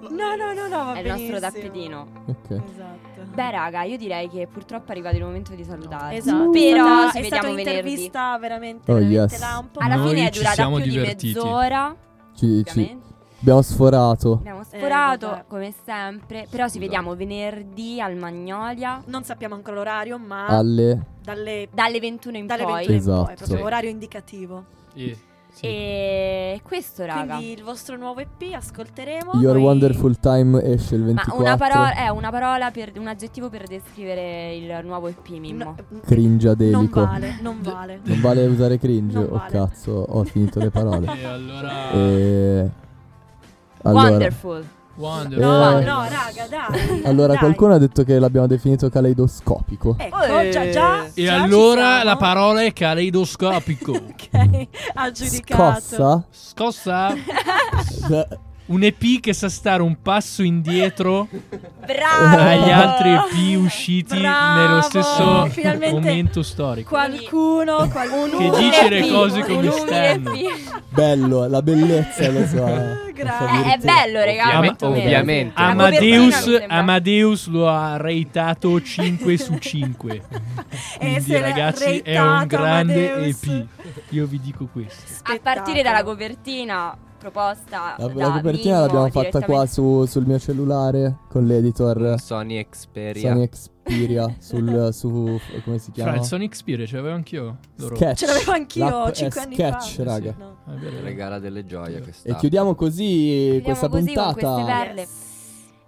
No, 0.00 0.34
no, 0.36 0.52
no, 0.52 0.68
no, 0.68 0.84
va 0.84 0.92
È 0.94 1.00
il 1.00 1.06
nostro 1.08 1.40
tappetino. 1.40 2.06
Ok. 2.26 2.50
Esatto. 2.50 3.26
Beh, 3.34 3.50
raga, 3.50 3.82
io 3.82 3.96
direi 3.96 4.28
che 4.28 4.46
purtroppo 4.50 4.88
è 4.88 4.90
arrivato 4.92 5.16
il 5.16 5.24
momento 5.24 5.54
di 5.54 5.64
salutare. 5.64 6.16
Esatto, 6.16 6.50
Però 6.50 6.84
è 6.84 7.08
stata, 7.08 7.10
ci 7.10 7.18
è 7.18 7.24
stata 7.24 7.46
vediamo 7.46 7.54
venerdì. 7.54 7.70
un'intervista 7.70 8.38
veramente, 8.38 8.90
Oh, 8.92 8.94
veramente 8.96 9.34
yes. 9.34 9.40
lampo. 9.40 9.78
Alla 9.80 9.94
Noi 9.96 10.08
fine 10.08 10.26
è 10.26 10.30
durata 10.30 10.66
più 10.68 10.78
divertiti. 10.80 11.26
di 11.26 11.34
mezz'ora. 11.34 11.96
Ci, 12.36 12.64
ci- 12.64 12.98
abbiamo 13.40 13.62
sforato. 13.62 14.32
Abbiamo 14.34 14.62
sforato 14.64 15.26
vabbè. 15.28 15.44
come 15.48 15.74
sempre. 15.84 16.46
Però 16.48 16.68
ci 16.68 16.78
vediamo 16.78 17.14
venerdì 17.16 18.00
al 18.00 18.16
Magnolia. 18.16 19.02
Non 19.06 19.24
sappiamo 19.24 19.54
ancora 19.54 19.76
l'orario, 19.76 20.18
ma 20.18 20.46
Alle 20.46 21.04
dalle, 21.22 21.68
Dalle 21.72 22.00
21 22.00 22.36
in 22.38 22.46
dalle 22.46 22.62
poi. 22.62 22.72
21 22.86 22.92
in 22.94 23.00
Esatto. 23.00 23.24
poi, 23.24 23.34
proprio 23.34 23.56
Sì. 23.56 23.62
orario 23.62 23.90
indicativo. 23.90 24.64
Eh, 24.94 25.16
sì. 25.58 25.66
E 25.66 26.60
questo, 26.62 27.04
raga. 27.04 27.36
Quindi 27.36 27.52
il 27.52 27.62
vostro 27.62 27.96
nuovo 27.96 28.20
EP 28.20 28.52
ascolteremo. 28.54 29.32
Your 29.34 29.54
noi- 29.54 29.64
Wonderful 29.64 30.18
Time 30.18 30.62
esce 30.62 30.94
il 30.94 31.00
Ma 31.00 31.06
24. 31.08 31.40
una 31.42 31.56
parola, 31.56 31.94
è 31.94 32.08
una 32.08 32.30
parola 32.30 32.70
per 32.70 32.92
un 32.96 33.06
aggettivo 33.08 33.48
per 33.48 33.66
descrivere 33.66 34.54
il 34.54 34.80
nuovo 34.84 35.08
EP 35.08 35.28
Mimmo. 35.30 35.64
No, 35.64 35.74
non 35.88 36.00
Cringiadelico. 36.04 37.04
vale, 37.04 37.38
non 37.40 37.60
vale. 37.62 38.00
Non 38.04 38.20
vale 38.20 38.46
usare 38.46 38.78
cringe? 38.78 39.14
Non 39.18 39.24
Oh 39.30 39.36
vale. 39.36 39.50
cazzo, 39.50 39.92
ho 39.92 40.24
finito 40.24 40.58
le 40.60 40.70
parole. 40.70 41.06
E 41.18 41.24
allora... 41.24 41.90
e... 41.90 42.70
Allora, 43.82 44.08
Wonderful. 44.08 44.66
Wonder. 44.98 45.38
No, 45.38 45.78
Eh. 45.78 45.84
no, 45.84 46.02
raga, 46.08 46.46
dai. 46.48 47.02
allora 47.06 47.28
dai. 47.28 47.38
qualcuno 47.38 47.74
ha 47.74 47.78
detto 47.78 48.02
che 48.04 48.18
l'abbiamo 48.18 48.46
definito 48.46 48.88
caleidoscopico. 48.90 49.94
Ecco, 49.98 50.22
Eh. 50.40 50.50
già, 50.50 50.68
già. 50.70 51.04
E 51.06 51.10
già 51.10 51.10
ci 51.14 51.26
allora 51.28 51.84
siamo. 51.86 52.04
la 52.04 52.16
parola 52.16 52.62
è 52.62 52.72
caleidoscopico. 52.72 53.92
Ok, 54.28 54.66
ha 54.94 55.10
giudicato. 55.10 55.80
Scossa? 55.80 56.24
Scossa 56.30 57.14
Eh, 58.10 58.28
un 58.68 58.82
EP 58.82 59.20
che 59.20 59.32
sa 59.32 59.48
stare 59.48 59.82
un 59.82 60.00
passo 60.02 60.42
indietro 60.42 61.28
Bravo! 61.86 62.36
dagli 62.36 62.70
altri 62.70 63.10
EP 63.10 63.58
usciti 63.58 64.18
Bravo! 64.18 64.60
nello 64.60 64.82
stesso 64.82 65.46
Finalmente 65.46 65.90
momento 65.94 66.42
storico. 66.42 66.88
Qualcuno, 66.90 67.88
qualcuno. 67.88 68.38
Che 68.38 68.50
dice 68.58 68.88
le 68.88 69.08
cose 69.08 69.42
come 69.42 69.70
stanno. 69.70 70.32
Bello, 70.88 71.46
la 71.46 71.62
bellezza 71.62 72.30
lo 72.30 72.46
so. 72.46 73.06
Grazie. 73.14 73.70
Eh, 73.70 73.74
è 73.74 73.78
bello, 73.78 74.20
raga. 74.20 74.44
Ovviamente- 74.46 74.84
ovviamente. 74.84 75.52
Amadeus, 75.60 76.64
Amadeus 76.68 77.46
lo 77.48 77.68
ha 77.68 77.96
rateato 77.96 78.80
5 78.80 79.36
su 79.38 79.56
5. 79.58 80.22
Quindi 80.98 81.36
ragazzi 81.38 81.98
è 81.98 82.20
un 82.20 82.44
grande 82.46 83.10
Amadeus. 83.12 83.42
EP. 83.42 83.66
Io 84.10 84.26
vi 84.26 84.40
dico 84.40 84.68
questo. 84.70 85.02
A 85.22 85.38
partire 85.42 85.82
dalla 85.82 86.02
copertina 86.02 86.96
proposta 87.18 87.94
La, 87.98 88.06
da 88.06 88.14
la 88.14 88.30
copertina 88.32 88.74
Mimmo 88.80 88.86
l'abbiamo 89.00 89.08
fatta 89.08 89.40
qua 89.44 89.66
su- 89.66 90.04
sul 90.06 90.24
mio 90.26 90.38
cellulare 90.38 91.16
con 91.28 91.46
l'editor 91.46 92.14
Sony 92.20 92.66
Xperia. 92.68 93.32
Sony 93.32 93.48
Xperia 93.48 94.34
sul 94.38 94.88
su 94.94 95.40
come 95.64 95.78
si 95.78 95.90
chiama? 95.92 96.16
il 96.16 96.22
Sonic 96.24 96.54
Spirit 96.54 96.86
ce 96.88 96.96
l'avevo 96.96 97.14
anch'io. 97.14 97.58
Loro. 97.76 97.96
Sketch. 97.96 98.18
Ce 98.18 98.26
l'avevo 98.26 98.52
anch'io 98.52 98.84
L'app 98.88 99.08
è 99.08 99.12
5 99.12 99.40
anni 99.40 99.54
Sketch, 99.54 99.94
fa. 99.96 100.04
raga. 100.04 100.34
No. 100.38 100.56
È 100.66 100.70
vero, 100.76 100.86
è 100.88 100.90
vero. 100.92 101.04
Regala 101.04 101.38
delle 101.38 101.64
gioie 101.64 102.04
E 102.22 102.36
chiudiamo 102.36 102.74
così 102.74 103.60
Chiudiamo 103.62 103.62
questa 103.64 103.88
così 103.88 104.14
con 104.14 104.24
puntata. 104.24 104.32
queste 104.54 104.64
perle. 104.72 105.00
Yes. 105.00 105.26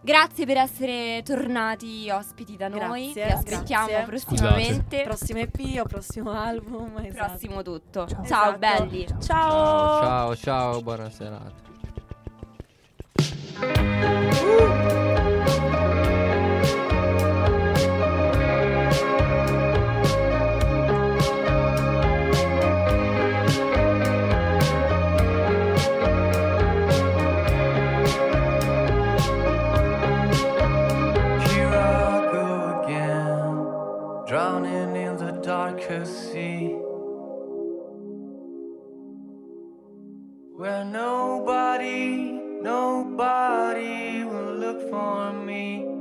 Grazie 0.03 0.46
per 0.46 0.57
essere 0.57 1.22
tornati 1.24 2.09
ospiti 2.11 2.57
da 2.57 2.68
noi. 2.68 3.12
Grazie, 3.12 3.24
Vi 3.24 3.32
aspettiamo 3.32 3.86
grazie. 3.86 4.07
prossimamente. 4.07 5.03
Prossimo 5.03 5.38
EP 5.40 5.80
o 5.80 5.84
prossimo 5.84 6.30
album. 6.32 6.98
Esatto. 7.03 7.28
Prossimo 7.30 7.62
tutto. 7.62 8.07
Ciao, 8.07 8.22
Esatto. 8.22 8.59
belli. 8.59 9.07
Ciao. 9.07 9.20
Ciao, 9.20 10.01
ciao, 10.01 10.36
ciao, 10.36 10.82
buona 10.82 11.11
serata. 11.11 11.68
Here 13.62 15.09
Where 40.61 40.84
nobody, 40.84 42.32
nobody 42.61 44.24
will 44.24 44.56
look 44.56 44.90
for 44.90 45.32
me. 45.32 45.99